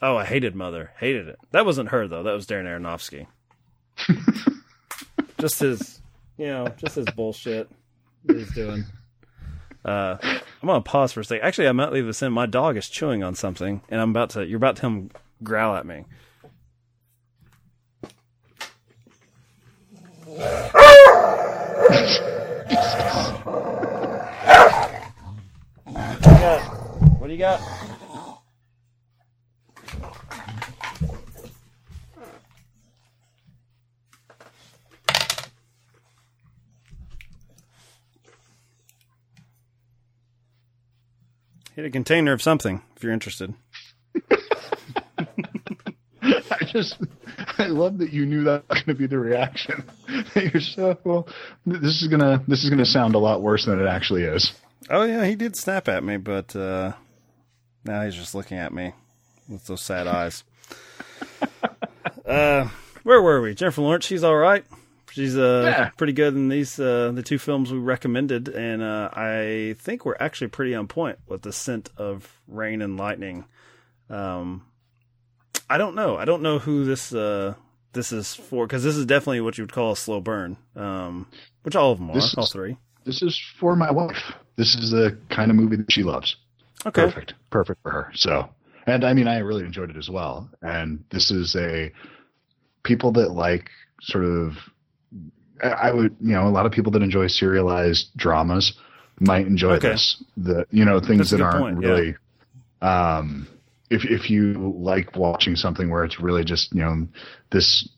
Oh, 0.00 0.16
I 0.16 0.24
hated 0.24 0.54
Mother. 0.54 0.92
Hated 0.98 1.28
it. 1.28 1.38
That 1.50 1.66
wasn't 1.66 1.90
her 1.90 2.08
though. 2.08 2.22
That 2.22 2.32
was 2.32 2.46
Darren 2.46 2.64
Aronofsky. 2.64 3.26
just 5.38 5.60
his, 5.60 6.00
you 6.38 6.46
know, 6.46 6.66
just 6.78 6.96
his 6.96 7.06
bullshit 7.14 7.70
that 8.24 8.36
he's 8.36 8.54
doing. 8.54 8.84
Uh, 9.84 10.16
I'm 10.22 10.66
gonna 10.66 10.80
pause 10.80 11.12
for 11.12 11.20
a 11.20 11.24
second. 11.24 11.44
Actually, 11.44 11.68
I 11.68 11.72
might 11.72 11.92
leave 11.92 12.06
this 12.06 12.22
in. 12.22 12.32
My 12.32 12.46
dog 12.46 12.76
is 12.76 12.88
chewing 12.88 13.22
on 13.22 13.34
something, 13.34 13.82
and 13.88 14.00
I'm 14.00 14.10
about 14.10 14.30
to. 14.30 14.46
You're 14.46 14.58
about 14.58 14.76
to 14.76 14.82
him 14.82 15.10
growl 15.42 15.74
at 15.74 15.86
me. 15.86 16.04
what 25.84 26.22
do 26.22 26.30
you 26.30 26.38
got? 26.38 26.60
What 27.18 27.26
do 27.26 27.32
you 27.32 27.38
got? 27.38 27.81
Container 41.92 42.32
of 42.32 42.42
something 42.42 42.82
if 42.96 43.02
you're 43.02 43.12
interested. 43.12 43.54
I 46.22 46.64
just, 46.66 46.96
I 47.58 47.66
love 47.66 47.98
that 47.98 48.12
you 48.12 48.26
knew 48.26 48.44
that 48.44 48.68
was 48.68 48.82
going 48.82 48.96
to 48.96 49.00
be 49.00 49.06
the 49.06 49.18
reaction. 49.18 49.84
You're 50.34 50.60
so 50.60 50.98
well. 51.04 51.26
This 51.66 52.02
is 52.02 52.08
gonna, 52.08 52.42
this 52.46 52.64
is 52.64 52.70
gonna 52.70 52.84
sound 52.84 53.14
a 53.14 53.18
lot 53.18 53.42
worse 53.42 53.66
than 53.66 53.80
it 53.80 53.86
actually 53.86 54.22
is. 54.22 54.52
Oh 54.90 55.04
yeah, 55.04 55.24
he 55.24 55.34
did 55.34 55.56
snap 55.56 55.88
at 55.88 56.04
me, 56.04 56.16
but 56.16 56.54
uh, 56.54 56.92
now 57.84 58.02
he's 58.02 58.14
just 58.14 58.34
looking 58.34 58.58
at 58.58 58.72
me 58.72 58.92
with 59.48 59.66
those 59.66 59.80
sad 59.82 60.06
eyes. 60.06 60.44
uh, 62.26 62.68
where 63.02 63.22
were 63.22 63.40
we? 63.40 63.54
Jennifer 63.54 63.82
Lawrence, 63.82 64.04
she's 64.04 64.24
all 64.24 64.36
right. 64.36 64.64
She's 65.12 65.36
uh 65.36 65.62
Yeah. 65.66 65.88
pretty 65.90 66.12
good 66.14 66.34
in 66.34 66.48
these 66.48 66.78
uh 66.80 67.12
the 67.14 67.22
two 67.22 67.38
films 67.38 67.70
we 67.72 67.78
recommended, 67.78 68.48
and 68.48 68.82
uh, 68.82 69.10
I 69.12 69.74
think 69.78 70.04
we're 70.06 70.16
actually 70.18 70.48
pretty 70.48 70.74
on 70.74 70.88
point 70.88 71.18
with 71.26 71.42
the 71.42 71.52
scent 71.52 71.90
of 71.96 72.40
rain 72.48 72.80
and 72.82 72.96
lightning. 72.96 73.44
Um, 74.08 74.64
I 75.68 75.78
don't 75.78 75.94
know. 75.94 76.16
I 76.16 76.24
don't 76.24 76.42
know 76.42 76.58
who 76.58 76.84
this 76.84 77.12
uh 77.14 77.54
this 77.92 78.10
is 78.12 78.34
for 78.34 78.66
because 78.66 78.82
this 78.84 78.96
is 78.96 79.04
definitely 79.06 79.42
what 79.42 79.58
you 79.58 79.64
would 79.64 79.72
call 79.72 79.92
a 79.92 79.96
slow 79.96 80.20
burn. 80.20 80.56
Um, 80.76 81.26
which 81.62 81.76
all 81.76 81.92
of 81.92 81.98
them 81.98 82.10
are, 82.10 82.14
This 82.14 82.34
all 82.36 82.44
is- 82.44 82.52
three. 82.52 82.76
This 83.04 83.20
is 83.20 83.38
for 83.58 83.74
my 83.76 83.90
wife. 83.90 84.32
This 84.56 84.74
is 84.76 84.92
the 84.92 85.18
kind 85.28 85.50
of 85.50 85.56
movie 85.56 85.76
that 85.76 85.90
she 85.90 86.04
loves. 86.04 86.36
Okay. 86.86 87.02
Perfect. 87.04 87.34
Perfect 87.50 87.82
for 87.82 87.90
her. 87.90 88.12
So, 88.14 88.48
and 88.86 89.04
I 89.04 89.12
mean, 89.12 89.26
I 89.26 89.38
really 89.38 89.64
enjoyed 89.64 89.90
it 89.90 89.96
as 89.96 90.08
well. 90.08 90.48
And 90.62 91.04
this 91.10 91.30
is 91.32 91.56
a 91.56 91.90
people 92.84 93.10
that 93.12 93.30
like 93.32 93.70
sort 94.02 94.24
of, 94.24 94.56
I 95.62 95.92
would, 95.92 96.16
you 96.20 96.32
know, 96.32 96.46
a 96.48 96.50
lot 96.50 96.66
of 96.66 96.72
people 96.72 96.92
that 96.92 97.02
enjoy 97.02 97.26
serialized 97.28 98.10
dramas 98.16 98.72
might 99.20 99.46
enjoy 99.46 99.74
Okay. 99.74 99.90
this. 99.90 100.22
The, 100.36 100.66
you 100.70 100.84
know, 100.84 101.00
things 101.00 101.30
that 101.30 101.40
aren't 101.40 101.58
point, 101.60 101.82
yeah. 101.82 101.88
really, 101.88 102.16
um, 102.80 103.46
if, 103.90 104.04
if 104.04 104.30
you 104.30 104.74
like 104.76 105.16
watching 105.16 105.54
something 105.56 105.90
where 105.90 106.04
it's 106.04 106.18
really 106.20 106.44
just, 106.44 106.74
you 106.74 106.80
know, 106.80 107.06
this 107.50 107.88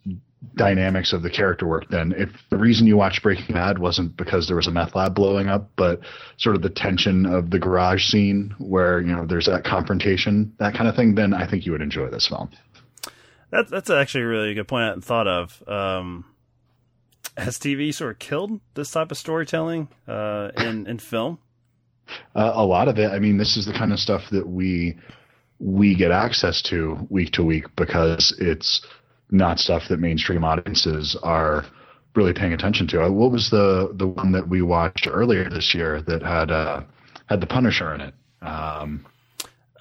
dynamics 0.57 1.15
of 1.15 1.23
the 1.23 1.31
character 1.31 1.67
work 1.67 1.89
then 1.89 2.13
if 2.19 2.29
the 2.51 2.57
reason 2.59 2.87
you 2.87 2.99
watched 2.99 3.23
breaking 3.23 3.55
bad 3.55 3.79
wasn't 3.79 4.15
because 4.15 4.47
there 4.47 4.57
was 4.57 4.67
a 4.67 4.71
meth 4.71 4.95
lab 4.95 5.15
blowing 5.15 5.49
up 5.49 5.71
but 5.75 6.01
sort 6.37 6.55
of 6.55 6.61
the 6.61 6.69
tension 6.69 7.25
of 7.25 7.49
the 7.49 7.59
garage 7.59 8.05
scene 8.05 8.55
where 8.59 9.01
you 9.01 9.11
know 9.17 9.25
there's 9.25 9.47
that 9.47 9.65
confrontation 9.65 10.53
that 10.59 10.75
kind 10.75 10.87
of 10.87 10.95
thing 10.95 11.15
then 11.15 11.33
i 11.33 11.47
think 11.49 11.65
you 11.65 11.73
would 11.73 11.81
enjoy 11.81 12.11
this 12.11 12.29
film 12.29 12.51
That's 13.51 13.71
that's 13.71 13.89
actually 13.89 14.25
a 14.25 14.27
really 14.27 14.53
good 14.53 14.69
point 14.69 14.83
I 14.83 14.87
hadn't 14.89 15.05
thought 15.05 15.27
of. 15.29 15.63
Um, 15.67 16.25
has 17.37 17.59
TV 17.59 17.93
sort 17.93 18.13
of 18.13 18.19
killed 18.19 18.61
this 18.75 18.91
type 18.91 19.11
of 19.11 19.19
storytelling 19.19 19.89
uh, 20.07 20.51
in 20.57 20.87
in 20.87 20.99
film? 20.99 21.39
uh, 22.35 22.53
a 22.55 22.65
lot 22.65 22.89
of 22.89 22.99
it. 22.99 23.11
I 23.11 23.19
mean 23.19 23.39
this 23.39 23.57
is 23.57 23.67
the 23.67 23.73
kind 23.73 23.93
of 23.93 23.99
stuff 23.99 24.23
that 24.31 24.47
we 24.47 24.97
we 25.59 25.95
get 25.95 26.11
access 26.11 26.63
to 26.63 27.07
week 27.11 27.33
to 27.33 27.43
week 27.43 27.65
because 27.77 28.35
it's 28.39 28.85
not 29.31 29.59
stuff 29.59 29.85
that 29.89 29.99
mainstream 29.99 30.45
audiences 30.45 31.17
are 31.23 31.65
really 32.15 32.33
paying 32.33 32.53
attention 32.53 32.87
to. 32.89 33.03
Uh, 33.03 33.11
what 33.11 33.31
was 33.31 33.51
the 33.51 33.93
the 33.95 34.07
one 34.07 34.33
that 34.33 34.49
we 34.49 34.63
watched 34.63 35.09
earlier 35.11 35.49
this 35.49 35.75
year 35.75 36.03
that 36.03 36.23
had 36.23 36.51
uh 36.51 36.83
had 37.27 37.41
the 37.41 37.47
punisher 37.47 37.95
in 37.95 38.01
it? 38.01 38.15
Um 38.43 39.07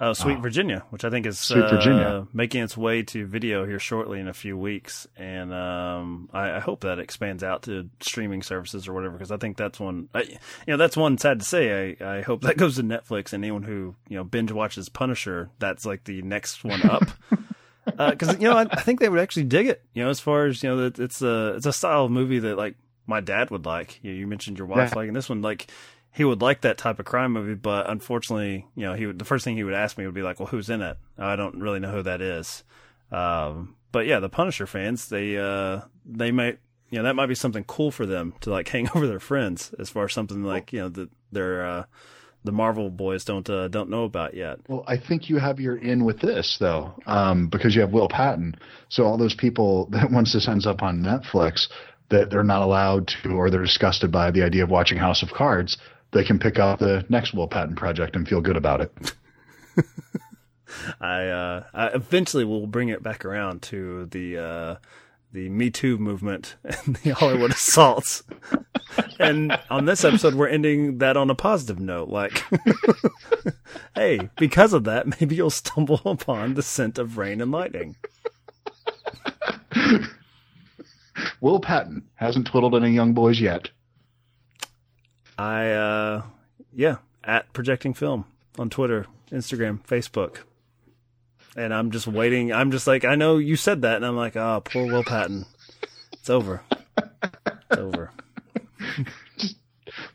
Uh, 0.00 0.12
Sweet 0.12 0.40
Virginia, 0.40 0.84
which 0.90 1.04
I 1.04 1.10
think 1.10 1.24
is 1.24 1.38
Sweet 1.38 1.62
uh, 1.62 1.68
Virginia. 1.70 2.26
making 2.32 2.62
its 2.64 2.76
way 2.76 3.02
to 3.04 3.26
video 3.26 3.64
here 3.64 3.78
shortly 3.78 4.18
in 4.18 4.26
a 4.26 4.34
few 4.34 4.58
weeks, 4.58 5.06
and 5.16 5.54
um, 5.54 6.28
I, 6.32 6.56
I 6.56 6.58
hope 6.58 6.80
that 6.80 6.98
expands 6.98 7.44
out 7.44 7.62
to 7.62 7.88
streaming 8.00 8.42
services 8.42 8.88
or 8.88 8.92
whatever 8.92 9.12
because 9.12 9.30
I 9.30 9.36
think 9.36 9.56
that's 9.56 9.78
one. 9.78 10.08
I, 10.12 10.22
you 10.22 10.36
know, 10.66 10.76
that's 10.78 10.96
one 10.96 11.16
sad 11.18 11.38
to 11.38 11.44
say. 11.44 11.96
I, 12.00 12.16
I 12.18 12.22
hope 12.22 12.42
that 12.42 12.56
goes 12.58 12.74
to 12.76 12.82
Netflix 12.82 13.32
and 13.32 13.44
anyone 13.44 13.62
who 13.62 13.94
you 14.08 14.16
know 14.16 14.24
binge 14.24 14.50
watches 14.50 14.88
Punisher. 14.88 15.50
That's 15.60 15.86
like 15.86 16.02
the 16.04 16.22
next 16.22 16.64
one 16.64 16.82
up. 16.82 17.04
because 17.84 18.32
you 18.40 18.48
know 18.48 18.56
I, 18.56 18.62
I 18.62 18.80
think 18.80 18.98
they 18.98 19.08
would 19.08 19.20
actually 19.20 19.44
dig 19.44 19.68
it. 19.68 19.82
You 19.94 20.02
know, 20.04 20.10
as 20.10 20.18
far 20.18 20.46
as 20.46 20.62
you 20.62 20.70
know, 20.70 20.76
that 20.88 20.98
it's 20.98 21.22
a 21.22 21.54
it's 21.56 21.66
a 21.66 21.72
style 21.72 22.06
of 22.06 22.10
movie 22.10 22.40
that 22.40 22.56
like 22.56 22.74
my 23.06 23.20
dad 23.20 23.50
would 23.50 23.64
like. 23.64 24.00
You, 24.02 24.12
you 24.12 24.26
mentioned 24.26 24.58
your 24.58 24.66
wife 24.66 24.90
Yeah. 24.92 24.98
liking 24.98 25.12
this 25.14 25.28
one, 25.28 25.40
like 25.42 25.68
he 26.14 26.24
would 26.24 26.40
like 26.40 26.60
that 26.60 26.78
type 26.78 27.00
of 27.00 27.04
crime 27.04 27.32
movie, 27.32 27.54
but 27.54 27.90
unfortunately, 27.90 28.66
you 28.76 28.84
know, 28.84 28.94
he 28.94 29.06
would 29.06 29.18
the 29.18 29.24
first 29.24 29.44
thing 29.44 29.56
he 29.56 29.64
would 29.64 29.74
ask 29.74 29.98
me 29.98 30.06
would 30.06 30.14
be 30.14 30.22
like, 30.22 30.38
"Well, 30.38 30.48
who's 30.48 30.70
in 30.70 30.80
it?" 30.80 30.96
I 31.18 31.34
don't 31.34 31.60
really 31.60 31.80
know 31.80 31.90
who 31.90 32.02
that 32.02 32.20
is. 32.20 32.62
Um, 33.10 33.74
but 33.90 34.06
yeah, 34.06 34.20
the 34.20 34.28
Punisher 34.28 34.66
fans, 34.66 35.08
they 35.08 35.36
uh, 35.36 35.80
they 36.06 36.30
might 36.30 36.60
you 36.90 36.98
know 36.98 37.04
that 37.04 37.16
might 37.16 37.26
be 37.26 37.34
something 37.34 37.64
cool 37.64 37.90
for 37.90 38.06
them 38.06 38.32
to 38.42 38.50
like 38.50 38.68
hang 38.74 38.88
over 38.94 39.08
their 39.08 39.20
friends 39.20 39.74
as 39.78 39.90
far 39.90 40.04
as 40.04 40.12
something 40.12 40.44
like 40.44 40.72
you 40.72 40.80
know 40.80 40.88
that 40.88 41.10
they're 41.32 41.66
uh, 41.66 41.84
the 42.44 42.52
Marvel 42.52 42.90
boys 42.90 43.24
don't 43.24 43.50
uh, 43.50 43.66
don't 43.66 43.90
know 43.90 44.04
about 44.04 44.34
yet. 44.34 44.60
Well, 44.68 44.84
I 44.86 44.98
think 44.98 45.28
you 45.28 45.38
have 45.38 45.58
your 45.58 45.76
in 45.76 46.04
with 46.04 46.20
this 46.20 46.58
though, 46.60 46.94
um, 47.06 47.48
because 47.48 47.74
you 47.74 47.80
have 47.80 47.92
Will 47.92 48.08
Patton. 48.08 48.54
So 48.88 49.02
all 49.02 49.18
those 49.18 49.34
people 49.34 49.86
that 49.90 50.12
once 50.12 50.32
this 50.32 50.46
ends 50.46 50.64
up 50.64 50.80
on 50.80 51.00
Netflix, 51.00 51.66
that 52.10 52.30
they're 52.30 52.44
not 52.44 52.62
allowed 52.62 53.08
to, 53.22 53.30
or 53.30 53.50
they're 53.50 53.62
disgusted 53.62 54.12
by 54.12 54.30
the 54.30 54.44
idea 54.44 54.62
of 54.62 54.70
watching 54.70 54.98
House 54.98 55.22
of 55.22 55.30
Cards, 55.30 55.76
they 56.14 56.24
can 56.24 56.38
pick 56.38 56.58
up 56.58 56.78
the 56.78 57.04
next 57.10 57.34
Will 57.34 57.48
Patton 57.48 57.74
project 57.74 58.16
and 58.16 58.26
feel 58.26 58.40
good 58.40 58.56
about 58.56 58.80
it. 58.80 59.12
I, 61.00 61.26
uh, 61.26 61.64
I 61.74 61.86
eventually 61.88 62.44
will 62.44 62.66
bring 62.66 62.88
it 62.88 63.02
back 63.02 63.24
around 63.24 63.62
to 63.62 64.06
the 64.06 64.38
uh, 64.38 64.76
the 65.32 65.48
Me 65.48 65.70
Too 65.70 65.98
movement 65.98 66.56
and 66.64 66.96
the 66.96 67.10
Hollywood 67.10 67.50
assaults. 67.54 68.22
and 69.18 69.58
on 69.68 69.84
this 69.84 70.04
episode, 70.04 70.34
we're 70.34 70.48
ending 70.48 70.98
that 70.98 71.16
on 71.16 71.30
a 71.30 71.34
positive 71.34 71.80
note. 71.80 72.08
Like, 72.08 72.44
hey, 73.94 74.30
because 74.38 74.72
of 74.72 74.84
that, 74.84 75.20
maybe 75.20 75.34
you'll 75.34 75.50
stumble 75.50 76.00
upon 76.04 76.54
the 76.54 76.62
scent 76.62 76.98
of 76.98 77.18
rain 77.18 77.40
and 77.40 77.50
lightning. 77.50 77.96
Will 81.40 81.60
Patton 81.60 82.04
hasn't 82.14 82.46
twiddled 82.46 82.74
any 82.74 82.90
young 82.90 83.12
boys 83.14 83.40
yet. 83.40 83.70
I, 85.38 85.70
uh, 85.70 86.22
yeah, 86.72 86.96
at 87.22 87.52
projecting 87.52 87.94
film 87.94 88.24
on 88.58 88.70
Twitter, 88.70 89.06
Instagram, 89.30 89.84
Facebook. 89.84 90.38
And 91.56 91.72
I'm 91.72 91.90
just 91.90 92.06
waiting. 92.06 92.52
I'm 92.52 92.70
just 92.70 92.86
like, 92.86 93.04
I 93.04 93.14
know 93.14 93.38
you 93.38 93.56
said 93.56 93.82
that. 93.82 93.96
And 93.96 94.04
I'm 94.04 94.16
like, 94.16 94.36
oh, 94.36 94.62
poor 94.64 94.86
Will 94.86 95.04
Patton. 95.04 95.46
It's 96.12 96.30
over. 96.30 96.62
It's 96.96 97.78
over. 97.78 98.10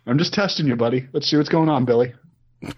I'm 0.06 0.18
just 0.18 0.34
testing 0.34 0.68
you, 0.68 0.76
buddy. 0.76 1.08
Let's 1.14 1.30
see 1.30 1.38
what's 1.38 1.50
going 1.50 1.70
on, 1.70 1.86
Billy. 1.86 2.14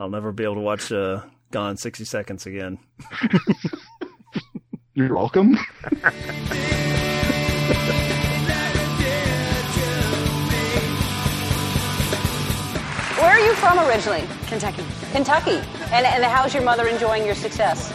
I'll 0.00 0.08
never 0.08 0.32
be 0.32 0.44
able 0.44 0.54
to 0.54 0.60
watch 0.60 0.92
uh, 0.92 1.22
Gone 1.50 1.76
60 1.76 2.04
Seconds 2.04 2.46
again. 2.46 2.78
You're 4.94 5.14
welcome. 5.14 5.58
from 13.68 13.86
originally? 13.86 14.24
Kentucky. 14.46 14.84
Kentucky. 15.12 15.60
And 15.92 16.06
and 16.06 16.24
how's 16.24 16.54
your 16.54 16.62
mother 16.62 16.86
enjoying 16.88 17.26
your 17.26 17.34
success? 17.34 17.92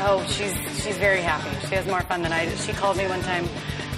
Oh, 0.00 0.22
she's 0.28 0.52
she's 0.82 0.98
very 0.98 1.22
happy. 1.22 1.48
She 1.68 1.74
has 1.76 1.86
more 1.86 2.02
fun 2.02 2.20
than 2.22 2.32
I. 2.32 2.54
She 2.56 2.72
called 2.72 2.96
me 2.96 3.06
one 3.06 3.22
time. 3.22 3.48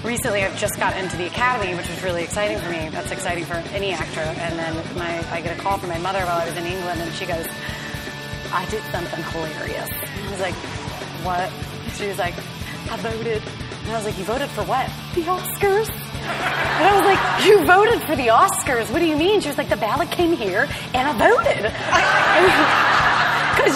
Recently, 0.05 0.45
I've 0.45 0.57
just 0.57 0.79
got 0.79 0.97
into 0.97 1.17
the 1.17 1.27
academy, 1.27 1.75
which 1.75 1.89
was 1.89 2.01
really 2.05 2.23
exciting 2.23 2.59
for 2.59 2.71
me. 2.71 2.91
That's 2.91 3.11
exciting 3.11 3.45
for 3.45 3.55
any 3.75 3.93
actor. 3.93 4.21
And 4.21 4.57
then 4.57 4.75
my, 4.97 5.19
I 5.33 5.41
get 5.41 5.59
a 5.59 5.61
call 5.61 5.79
from 5.79 5.89
my 5.89 5.99
mother 5.99 6.21
while 6.21 6.41
I 6.41 6.45
was 6.45 6.57
in 6.57 6.65
England, 6.65 7.01
and 7.01 7.13
she 7.15 7.27
goes, 7.27 7.47
"I 8.53 8.65
did 8.71 8.83
something 8.93 9.23
hilarious." 9.25 9.91
I 9.91 10.31
was 10.31 10.41
like, 10.41 10.55
"What?" 11.27 11.51
She 11.97 12.07
was 12.07 12.19
like, 12.19 12.35
"I 12.89 12.97
voted." 12.99 13.43
And 13.83 13.91
I 13.91 13.97
was 13.97 14.05
like, 14.05 14.19
"You 14.19 14.25
voted 14.25 14.51
for 14.51 14.63
what?" 14.63 14.87
The 15.15 15.23
Oscars. 15.23 16.06
And 16.27 16.85
I 16.85 16.93
was 16.95 17.07
like, 17.07 17.47
"You 17.47 17.65
voted 17.65 18.03
for 18.03 18.17
the 18.17 18.29
Oscars? 18.29 18.91
What 18.93 18.99
do 18.99 19.07
you 19.07 19.17
mean?" 19.17 19.41
She 19.41 19.49
was 19.49 19.59
like, 19.59 19.69
"The 19.69 19.77
ballot 19.77 20.11
came 20.11 20.37
here, 20.37 20.69
and 20.95 21.09
I 21.09 21.13
voted." 21.17 21.73
Because 22.37 23.06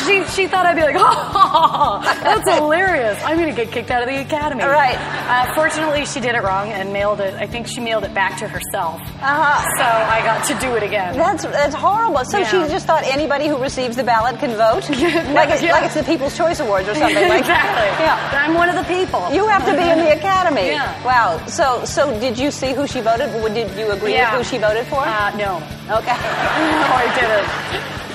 she, 0.07 0.25
she 0.27 0.47
thought 0.47 0.67
I'd 0.67 0.77
be 0.77 0.83
like, 0.83 0.97
oh, 0.99 2.01
that's 2.23 2.49
hilarious. 2.59 3.21
I'm 3.25 3.37
going 3.39 3.55
to 3.55 3.57
get 3.65 3.73
kicked 3.73 3.91
out 3.91 4.03
of 4.03 4.09
the 4.09 4.21
academy. 4.21 4.63
All 4.63 4.71
right. 4.71 4.97
Uh, 4.99 5.55
fortunately, 5.55 6.05
she 6.07 6.21
did 6.21 6.35
it 6.35 6.43
wrong 6.43 6.69
and 6.71 6.93
mailed 6.93 7.21
it. 7.21 7.35
I 7.35 7.47
think 7.47 7.67
she 7.67 7.81
mailed 7.81 8.05
it 8.05 8.15
back 8.15 8.39
to 8.39 8.49
herself. 8.49 9.01
Uh-huh. 9.01 9.63
So 9.77 9.85
I 9.85 10.21
got 10.25 10.47
to 10.49 10.55
do 10.67 10.75
it 10.77 10.83
again. 10.83 11.17
That's 11.17 11.45
that's 11.45 11.75
horrible. 11.75 12.25
So 12.25 12.39
Yeah. 12.39 12.51
she 12.67 12.73
just 12.73 12.87
thought 12.87 13.03
anybody 13.05 13.47
who 13.49 13.57
receives 13.59 13.97
the 13.97 14.05
ballot 14.05 14.39
can 14.39 14.51
vote, 14.57 14.89
like 15.35 15.51
it's 15.51 15.63
Yeah. 15.63 15.73
like 15.73 15.85
it's 15.85 15.95
the 15.95 16.03
People's 16.05 16.37
Choice 16.37 16.61
Awards 16.61 16.89
or 16.89 16.95
something. 16.95 17.29
Like, 17.29 17.41
exactly. 17.41 18.05
Yeah. 18.05 18.45
I'm 18.45 18.55
one 18.55 18.69
of 18.69 18.75
the 18.77 18.85
people. 18.85 19.29
You 19.33 19.47
have 19.49 19.65
to 19.67 19.73
be 19.77 19.89
in 19.89 19.99
the 19.99 20.13
academy. 20.17 20.69
Yeah. 20.69 21.05
Wow. 21.05 21.45
So 21.47 21.85
so 21.85 22.19
did 22.21 22.39
you 22.39 22.51
see 22.51 22.73
who 22.73 22.87
she 22.87 23.01
voted? 23.01 23.33
Would 23.43 23.55
did 23.55 23.71
you 23.79 23.91
agree 23.91 24.13
Yeah. 24.15 24.37
with 24.37 24.47
who 24.47 24.57
she 24.57 24.61
voted 24.61 24.87
for? 24.87 25.01
Uh, 25.01 25.31
no. 25.37 25.57
okay. 25.99 26.17
No, 26.17 26.87
I 26.97 27.07
didn't. 27.15 28.10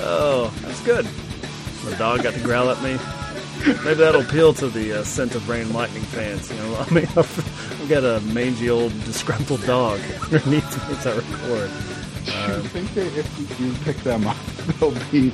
Oh, 0.00 0.54
that's 0.62 0.80
good. 0.82 1.06
The 1.84 1.96
dog 1.96 2.22
got 2.22 2.34
to 2.34 2.40
growl 2.40 2.70
at 2.70 2.82
me. 2.82 2.98
Maybe 3.84 3.94
that'll 3.94 4.20
appeal 4.20 4.54
to 4.54 4.68
the 4.68 5.00
uh, 5.00 5.04
scent 5.04 5.34
of 5.34 5.48
rain 5.48 5.72
lightning 5.72 6.02
fans. 6.04 6.50
You 6.50 6.56
know, 6.58 6.76
I 6.88 6.90
mean, 6.90 7.06
I've 7.16 7.86
got 7.88 8.04
a 8.04 8.20
mangy 8.32 8.70
old 8.70 8.92
disgruntled 9.04 9.64
dog 9.66 10.00
underneath 10.24 10.88
me 10.88 10.96
as 10.96 11.06
I 11.06 11.16
record. 11.16 11.70
I 12.30 12.60
think 12.68 12.92
that 12.94 13.16
if 13.16 13.60
you 13.60 13.72
pick 13.84 13.96
them 13.98 14.26
up, 14.26 14.36
they'll 14.80 15.10
be 15.10 15.32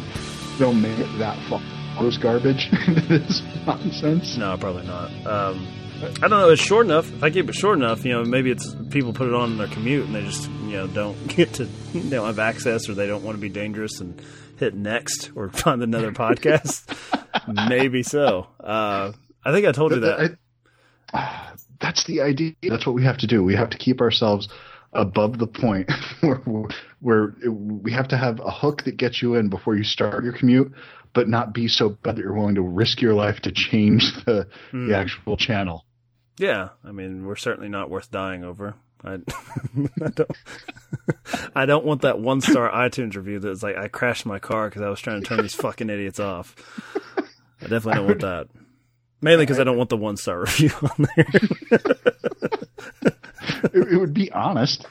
they'll 0.59 0.73
make 0.73 0.99
it 0.99 1.19
that 1.19 1.39
far. 1.49 1.61
Those 2.01 2.19
garbage 2.19 2.71
into 2.87 3.01
this 3.03 3.43
nonsense. 3.67 4.37
No, 4.37 4.57
probably 4.57 4.87
not. 4.87 5.11
Um, 5.27 5.67
I 6.05 6.29
don't 6.29 6.31
know. 6.31 6.51
It's 6.51 6.63
short 6.63 6.87
enough. 6.87 7.13
If 7.13 7.23
I 7.23 7.31
keep 7.31 7.49
it 7.49 7.55
short 7.55 7.79
enough, 7.79 8.05
you 8.05 8.13
know, 8.13 8.25
maybe 8.25 8.51
it's 8.51 8.75
people 8.91 9.13
put 9.13 9.29
it 9.29 9.35
on 9.35 9.53
in 9.53 9.59
their 9.59 9.69
commute 9.69 10.07
and 10.07 10.15
they 10.15 10.23
just, 10.25 10.51
you 10.51 10.73
know, 10.73 10.87
don't 10.87 11.27
get 11.37 11.55
to, 11.55 11.65
they 11.65 12.11
don't 12.17 12.27
have 12.27 12.39
access 12.39 12.89
or 12.89 12.95
they 12.95 13.07
don't 13.07 13.23
want 13.23 13.37
to 13.37 13.41
be 13.41 13.49
dangerous 13.49 14.01
and 14.01 14.21
hit 14.59 14.75
next 14.75 15.31
or 15.35 15.49
find 15.53 15.83
another 15.83 16.13
podcast. 16.25 16.85
maybe 17.69 18.03
so. 18.03 18.47
Uh, 18.61 19.13
I 19.45 19.53
think 19.53 19.67
I 19.67 19.73
told 19.73 19.93
you 19.93 20.01
that. 20.01 20.37
I- 21.13 21.53
that's 21.81 22.05
the 22.05 22.21
idea. 22.23 22.53
That's 22.63 22.87
what 22.87 22.95
we 22.95 23.05
have 23.05 23.19
to 23.19 23.27
do. 23.27 23.43
We 23.43 23.55
have 23.57 23.71
to 23.71 23.79
keep 23.79 24.01
ourselves 24.01 24.49
above 24.93 25.39
the 25.39 25.47
point 25.49 25.91
where, 26.21 26.41
where 27.01 27.35
we 27.51 27.93
have 27.93 28.09
to 28.09 28.17
have 28.17 28.39
a 28.41 28.51
hook 28.51 28.85
that 28.85 28.97
gets 28.97 29.21
you 29.21 29.35
in 29.35 29.49
before 29.49 29.75
you 29.77 29.83
start 29.85 30.23
your 30.23 30.33
commute, 30.33 30.73
but 31.13 31.29
not 31.29 31.53
be 31.53 31.67
so 31.67 31.89
bad 31.89 32.15
that 32.17 32.23
you're 32.23 32.33
willing 32.33 32.55
to 32.55 32.63
risk 32.63 33.01
your 33.03 33.13
life 33.15 33.41
to 33.41 33.51
change 33.51 34.05
the, 34.25 34.47
Hmm. 34.71 34.89
the 34.89 34.97
actual 34.97 35.37
channel. 35.37 35.85
Yeah, 36.39 36.71
I 36.85 36.93
mean, 36.93 37.27
we're 37.27 37.37
certainly 37.37 37.69
not 37.69 37.91
worth 37.91 38.11
dying 38.11 38.45
over. 38.45 38.75
I, 39.05 39.15
I 40.03 40.09
don't. 40.15 40.31
I 41.57 41.67
don't 41.67 41.85
want 41.85 42.03
that 42.03 42.19
one 42.19 42.41
star 42.41 42.71
iTunes 42.89 43.15
review 43.15 43.39
that's 43.39 43.63
like 43.63 43.77
I 43.77 43.89
crashed 43.89 44.27
my 44.27 44.39
car 44.39 44.69
because 44.69 44.83
I 44.83 44.89
was 44.89 45.01
trying 45.01 45.21
to 45.21 45.27
turn 45.27 45.43
these 45.43 45.55
fucking 45.55 45.91
idiots 45.91 46.19
off. 46.19 46.55
I 47.61 47.67
definitely 47.69 47.95
don't 47.95 48.07
want 48.07 48.21
that. 48.21 48.49
Mainly 49.21 49.45
because 49.45 49.61
I 49.61 49.65
don't 49.65 49.77
want 49.77 49.91
the 49.91 49.97
one 49.97 50.17
star 50.17 50.41
review 50.41 50.71
on 50.83 51.07
there. 51.17 51.27
It, 53.73 53.93
it 53.93 53.97
would 53.99 54.13
be 54.13 54.31
honest. 54.33 54.87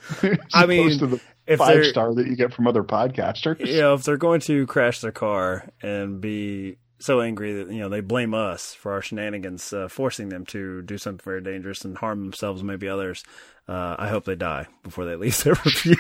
I 0.54 0.66
mean, 0.66 0.98
to 1.00 1.08
the 1.08 1.22
if 1.46 1.60
five 1.60 1.86
star 1.86 2.14
that 2.14 2.26
you 2.28 2.36
get 2.36 2.54
from 2.54 2.68
other 2.68 2.84
podcasters. 2.84 3.66
you 3.66 3.82
know, 3.82 3.94
if 3.94 4.04
they're 4.04 4.18
going 4.18 4.40
to 4.42 4.66
crash 4.66 5.02
their 5.02 5.12
car 5.12 5.70
and 5.82 6.20
be 6.20 6.78
so 7.04 7.22
angry 7.22 7.54
that 7.54 7.72
you 7.72 7.80
know 7.80 7.90
they 7.90 8.02
blame 8.02 8.34
us 8.34 8.74
for 8.74 8.94
our 8.94 9.02
shenanigans, 9.02 9.74
uh, 9.74 9.88
forcing 9.88 10.30
them 10.30 10.46
to 10.48 10.82
do 10.84 10.98
something 10.98 11.24
very 11.24 11.42
dangerous 11.42 11.84
and 11.84 11.98
harm 11.98 12.22
themselves, 12.22 12.62
and 12.62 12.68
maybe 12.68 12.88
others. 12.88 13.24
Uh, 13.68 13.96
I 13.98 14.10
hope 14.10 14.26
they 14.26 14.36
die 14.36 14.68
before 14.84 15.06
they 15.06 15.16
leave 15.16 15.38
their 15.44 15.56
review. 15.66 15.96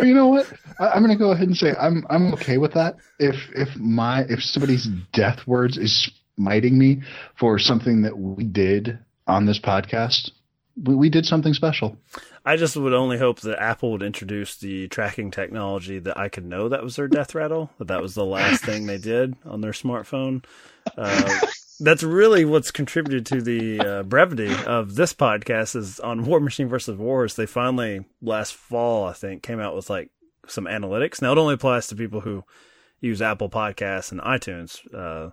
You 0.00 0.14
know 0.14 0.26
what? 0.26 0.52
I, 0.78 0.88
I'm 0.88 1.02
going 1.02 1.16
to 1.16 1.22
go 1.22 1.30
ahead 1.30 1.48
and 1.48 1.56
say 1.56 1.74
I'm 1.78 2.04
I'm 2.10 2.32
okay 2.34 2.58
with 2.58 2.72
that. 2.74 2.96
If 3.18 3.36
if 3.54 3.74
my 3.76 4.22
if 4.28 4.42
somebody's 4.42 4.86
death 5.12 5.46
words 5.46 5.78
is 5.78 6.10
smiting 6.36 6.78
me 6.78 7.02
for 7.38 7.58
something 7.58 8.02
that 8.02 8.18
we 8.18 8.44
did 8.44 8.98
on 9.26 9.46
this 9.46 9.60
podcast, 9.60 10.30
we, 10.82 10.94
we 10.94 11.10
did 11.10 11.26
something 11.26 11.54
special. 11.54 11.96
I 12.44 12.56
just 12.56 12.76
would 12.76 12.94
only 12.94 13.18
hope 13.18 13.40
that 13.40 13.60
Apple 13.60 13.92
would 13.92 14.02
introduce 14.02 14.56
the 14.56 14.88
tracking 14.88 15.30
technology 15.30 15.98
that 15.98 16.18
I 16.18 16.28
could 16.28 16.46
know 16.46 16.70
that 16.70 16.82
was 16.82 16.96
their 16.96 17.08
death 17.08 17.34
rattle, 17.34 17.70
that 17.78 17.88
that 17.88 18.00
was 18.00 18.14
the 18.14 18.24
last 18.24 18.64
thing 18.64 18.86
they 18.86 18.98
did 18.98 19.36
on 19.44 19.60
their 19.60 19.72
smartphone. 19.72 20.44
Uh, 20.96 21.40
that's 21.80 22.02
really 22.02 22.46
what's 22.46 22.70
contributed 22.70 23.26
to 23.26 23.42
the 23.42 23.80
uh, 23.80 24.02
brevity 24.04 24.54
of 24.66 24.94
this 24.94 25.12
podcast 25.12 25.76
is 25.76 26.00
on 26.00 26.24
War 26.24 26.40
Machine 26.40 26.68
versus 26.68 26.96
Wars. 26.96 27.34
They 27.34 27.46
finally 27.46 28.06
last 28.22 28.54
fall, 28.54 29.04
I 29.04 29.12
think, 29.12 29.42
came 29.42 29.60
out 29.60 29.76
with 29.76 29.90
like 29.90 30.10
some 30.46 30.64
analytics. 30.64 31.20
Now 31.20 31.32
it 31.32 31.38
only 31.38 31.54
applies 31.54 31.88
to 31.88 31.96
people 31.96 32.20
who 32.20 32.44
use 33.00 33.20
Apple 33.20 33.50
Podcasts 33.50 34.12
and 34.12 34.20
iTunes 34.20 34.82
uh, 34.94 35.30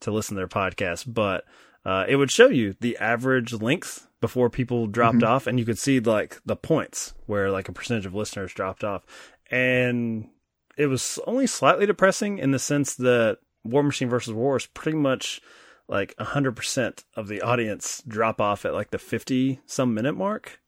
to 0.00 0.10
listen 0.10 0.36
to 0.36 0.40
their 0.40 0.48
podcasts, 0.48 1.04
but 1.06 1.44
uh, 1.84 2.04
it 2.06 2.16
would 2.16 2.30
show 2.30 2.48
you 2.48 2.74
the 2.80 2.98
average 2.98 3.54
length 3.54 4.06
before 4.20 4.50
people 4.50 4.86
dropped 4.86 5.18
mm-hmm. 5.18 5.32
off, 5.32 5.46
and 5.46 5.58
you 5.58 5.64
could 5.64 5.78
see 5.78 6.00
like 6.00 6.38
the 6.44 6.56
points 6.56 7.14
where 7.26 7.50
like 7.50 7.68
a 7.68 7.72
percentage 7.72 8.06
of 8.06 8.14
listeners 8.14 8.52
dropped 8.52 8.84
off, 8.84 9.04
and 9.50 10.28
it 10.76 10.86
was 10.86 11.18
only 11.26 11.46
slightly 11.46 11.86
depressing 11.86 12.38
in 12.38 12.50
the 12.50 12.58
sense 12.58 12.94
that 12.96 13.38
War 13.64 13.82
Machine 13.82 14.08
versus 14.08 14.32
War 14.32 14.56
is 14.56 14.66
pretty 14.66 14.98
much 14.98 15.40
like 15.88 16.14
hundred 16.18 16.56
percent 16.56 17.04
of 17.16 17.28
the 17.28 17.42
audience 17.42 18.02
drop 18.06 18.40
off 18.40 18.64
at 18.64 18.74
like 18.74 18.90
the 18.90 18.98
fifty 18.98 19.60
some 19.66 19.94
minute 19.94 20.14
mark. 20.14 20.60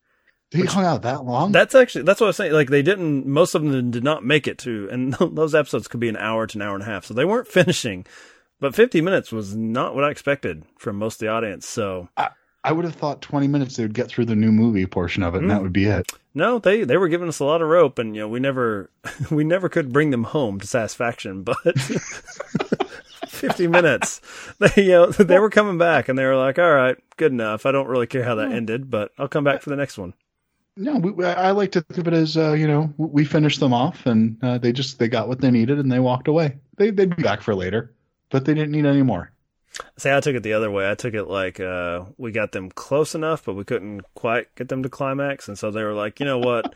They 0.51 0.61
hung 0.61 0.85
out 0.85 1.01
that 1.01 1.25
long. 1.25 1.51
That's 1.51 1.73
actually 1.73 2.03
that's 2.03 2.21
what 2.21 2.27
I 2.27 2.29
was 2.29 2.37
saying. 2.37 2.53
Like 2.53 2.69
they 2.69 2.83
didn't. 2.83 3.25
Most 3.25 3.55
of 3.55 3.63
them 3.63 3.89
did 3.89 4.03
not 4.03 4.23
make 4.23 4.47
it 4.47 4.59
to, 4.59 4.87
and 4.91 5.13
those 5.35 5.55
episodes 5.55 5.87
could 5.87 5.99
be 5.99 6.09
an 6.09 6.17
hour 6.17 6.45
to 6.45 6.57
an 6.57 6.61
hour 6.61 6.75
and 6.75 6.83
a 6.83 6.87
half, 6.87 7.05
so 7.05 7.13
they 7.13 7.25
weren't 7.25 7.47
finishing. 7.47 8.05
But 8.59 8.75
fifty 8.75 9.01
minutes 9.01 9.31
was 9.31 9.55
not 9.55 9.95
what 9.95 10.03
I 10.03 10.11
expected 10.11 10.63
from 10.77 10.97
most 10.97 11.15
of 11.15 11.19
the 11.19 11.29
audience. 11.29 11.67
So 11.67 12.09
I, 12.15 12.29
I 12.63 12.71
would 12.71 12.85
have 12.85 12.95
thought 12.95 13.21
20 13.21 13.47
minutes 13.47 13.75
they 13.75 13.83
would 13.83 13.93
get 13.93 14.07
through 14.07 14.25
the 14.25 14.35
new 14.35 14.51
movie 14.51 14.85
portion 14.85 15.21
of 15.23 15.35
it, 15.35 15.39
and 15.41 15.51
that 15.51 15.61
would 15.61 15.73
be 15.73 15.85
it. 15.85 16.11
no, 16.33 16.59
they 16.59 16.83
they 16.83 16.97
were 16.97 17.09
giving 17.09 17.27
us 17.27 17.39
a 17.39 17.45
lot 17.45 17.61
of 17.61 17.67
rope, 17.67 17.99
and 17.99 18.15
you 18.15 18.21
know 18.21 18.27
we 18.29 18.39
never 18.39 18.89
we 19.31 19.43
never 19.43 19.67
could 19.69 19.91
bring 19.91 20.11
them 20.11 20.23
home 20.23 20.59
to 20.59 20.67
satisfaction. 20.67 21.43
But 21.43 21.57
fifty 23.27 23.67
minutes, 23.67 24.21
they 24.59 24.83
you 24.83 24.91
know 24.91 25.05
they 25.07 25.39
were 25.39 25.49
coming 25.49 25.77
back, 25.77 26.07
and 26.07 26.17
they 26.17 26.25
were 26.25 26.37
like, 26.37 26.57
"All 26.57 26.73
right, 26.73 26.95
good 27.17 27.31
enough. 27.33 27.65
I 27.65 27.71
don't 27.71 27.87
really 27.87 28.07
care 28.07 28.23
how 28.23 28.35
that 28.35 28.51
ended, 28.51 28.89
but 28.89 29.11
I'll 29.17 29.27
come 29.27 29.43
back 29.43 29.61
for 29.61 29.69
the 29.69 29.75
next 29.75 29.97
one." 29.97 30.13
No, 30.77 30.95
we, 30.97 31.25
I 31.25 31.49
I 31.49 31.51
like 31.51 31.71
to 31.73 31.81
think 31.81 31.99
of 31.99 32.07
it 32.07 32.13
as 32.13 32.37
uh, 32.37 32.53
you 32.53 32.67
know 32.67 32.93
we 32.97 33.25
finished 33.25 33.59
them 33.59 33.73
off, 33.73 34.05
and 34.05 34.37
uh, 34.41 34.57
they 34.57 34.71
just 34.71 34.99
they 34.99 35.09
got 35.09 35.27
what 35.27 35.41
they 35.41 35.51
needed, 35.51 35.79
and 35.79 35.91
they 35.91 35.99
walked 35.99 36.29
away. 36.29 36.57
They 36.77 36.91
they'd 36.91 37.13
be 37.15 37.23
back 37.23 37.41
for 37.41 37.53
later, 37.53 37.93
but 38.29 38.45
they 38.45 38.53
didn't 38.53 38.71
need 38.71 38.85
any 38.85 39.03
more. 39.03 39.32
See, 39.97 40.11
I 40.11 40.19
took 40.19 40.35
it 40.35 40.43
the 40.43 40.53
other 40.53 40.69
way. 40.69 40.89
I 40.89 40.95
took 40.95 41.13
it 41.13 41.25
like 41.25 41.59
uh, 41.59 42.05
we 42.17 42.31
got 42.31 42.51
them 42.51 42.69
close 42.69 43.15
enough, 43.15 43.45
but 43.45 43.55
we 43.55 43.63
couldn't 43.63 44.01
quite 44.13 44.53
get 44.55 44.69
them 44.69 44.83
to 44.83 44.89
climax, 44.89 45.47
and 45.47 45.57
so 45.57 45.71
they 45.71 45.83
were 45.83 45.93
like, 45.93 46.19
"You 46.19 46.25
know 46.25 46.39
what? 46.39 46.73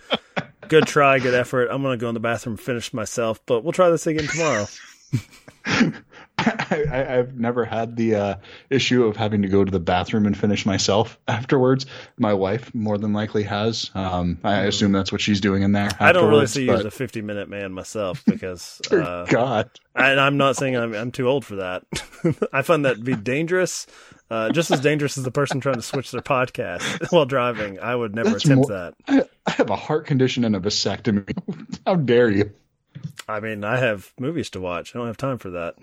good 0.67 0.87
try, 0.87 1.19
good 1.19 1.35
effort. 1.35 1.67
I'm 1.69 1.83
gonna 1.83 1.97
go 1.97 2.09
in 2.09 2.15
the 2.15 2.19
bathroom 2.19 2.57
finish 2.57 2.93
myself, 2.93 3.39
but 3.45 3.63
we'll 3.63 3.73
try 3.73 3.89
this 3.89 4.07
again 4.07 4.27
tomorrow." 4.27 4.65
I, 6.69 7.17
I've 7.19 7.37
never 7.39 7.65
had 7.65 7.95
the 7.95 8.15
uh, 8.15 8.35
issue 8.69 9.05
of 9.05 9.15
having 9.17 9.41
to 9.43 9.47
go 9.47 9.63
to 9.63 9.71
the 9.71 9.79
bathroom 9.79 10.25
and 10.25 10.37
finish 10.37 10.65
myself 10.65 11.17
afterwards. 11.27 11.85
My 12.17 12.33
wife 12.33 12.73
more 12.73 12.97
than 12.97 13.13
likely 13.13 13.43
has. 13.43 13.91
Um, 13.95 14.37
I 14.43 14.61
assume 14.61 14.91
that's 14.91 15.11
what 15.11 15.21
she's 15.21 15.41
doing 15.41 15.63
in 15.63 15.71
there. 15.71 15.89
I 15.99 16.11
don't 16.11 16.29
really 16.29 16.47
see 16.47 16.65
you 16.65 16.73
as 16.73 16.85
a 16.85 16.91
50 16.91 17.21
minute 17.21 17.49
man 17.49 17.73
myself 17.73 18.23
because 18.27 18.81
uh, 18.91 19.25
God. 19.29 19.69
and 19.95 20.19
I'm 20.19 20.37
not 20.37 20.55
saying 20.55 20.75
I'm, 20.75 20.93
I'm 20.93 21.11
too 21.11 21.27
old 21.27 21.45
for 21.45 21.57
that. 21.57 21.83
I 22.51 22.61
find 22.61 22.85
that 22.85 22.95
to 22.97 23.01
be 23.03 23.15
dangerous, 23.15 23.87
uh, 24.29 24.49
just 24.51 24.71
as 24.71 24.81
dangerous 24.81 25.17
as 25.17 25.23
the 25.23 25.31
person 25.31 25.59
trying 25.59 25.75
to 25.75 25.81
switch 25.81 26.11
their 26.11 26.21
podcast 26.21 27.11
while 27.11 27.25
driving. 27.25 27.79
I 27.79 27.95
would 27.95 28.15
never 28.15 28.31
That's 28.31 28.45
attempt 28.45 28.69
more- 28.69 28.77
that. 28.77 28.93
I, 29.07 29.23
I 29.45 29.51
have 29.51 29.69
a 29.69 29.75
heart 29.75 30.05
condition 30.07 30.43
and 30.43 30.55
a 30.55 30.59
vasectomy. 30.59 31.37
How 31.85 31.95
dare 31.95 32.29
you? 32.29 32.51
I 33.27 33.39
mean, 33.39 33.63
I 33.63 33.77
have 33.77 34.13
movies 34.19 34.49
to 34.51 34.59
watch. 34.59 34.95
I 34.95 34.99
don't 34.99 35.07
have 35.07 35.17
time 35.17 35.37
for 35.37 35.49
that. 35.51 35.75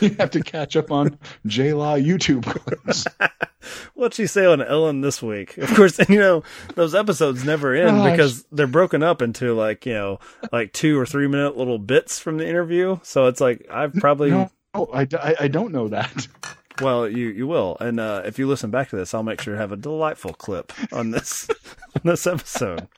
You 0.00 0.14
have 0.18 0.30
to 0.30 0.40
catch 0.40 0.74
up 0.74 0.90
on 0.90 1.18
J 1.44 1.74
Law 1.74 1.96
YouTube 1.96 2.44
clips. 2.46 3.04
What'd 3.94 4.14
she 4.14 4.26
say 4.26 4.46
on 4.46 4.62
Ellen 4.62 5.02
this 5.02 5.20
week? 5.20 5.58
Of 5.58 5.74
course, 5.74 5.98
you 6.08 6.18
know 6.18 6.42
those 6.76 6.94
episodes 6.94 7.44
never 7.44 7.74
end 7.74 7.98
Gosh. 7.98 8.10
because 8.10 8.44
they're 8.52 8.66
broken 8.66 9.02
up 9.02 9.20
into 9.20 9.52
like 9.54 9.84
you 9.84 9.92
know 9.92 10.18
like 10.50 10.72
two 10.72 10.98
or 10.98 11.04
three 11.04 11.26
minute 11.26 11.58
little 11.58 11.78
bits 11.78 12.18
from 12.18 12.38
the 12.38 12.48
interview. 12.48 12.98
So 13.02 13.26
it's 13.26 13.40
like 13.40 13.66
I've 13.70 13.92
probably 13.94 14.30
No, 14.30 14.50
I, 14.74 15.06
I, 15.12 15.34
I 15.40 15.48
don't 15.48 15.72
know 15.72 15.88
that. 15.88 16.26
well 16.80 17.06
you 17.06 17.28
you 17.28 17.46
will, 17.46 17.76
and 17.78 18.00
uh, 18.00 18.22
if 18.24 18.38
you 18.38 18.46
listen 18.48 18.70
back 18.70 18.88
to 18.90 18.96
this, 18.96 19.12
I'll 19.12 19.22
make 19.22 19.42
sure 19.42 19.54
to 19.54 19.60
have 19.60 19.72
a 19.72 19.76
delightful 19.76 20.32
clip 20.32 20.72
on 20.90 21.10
this 21.10 21.48
on 21.96 22.00
this 22.04 22.26
episode. 22.26 22.88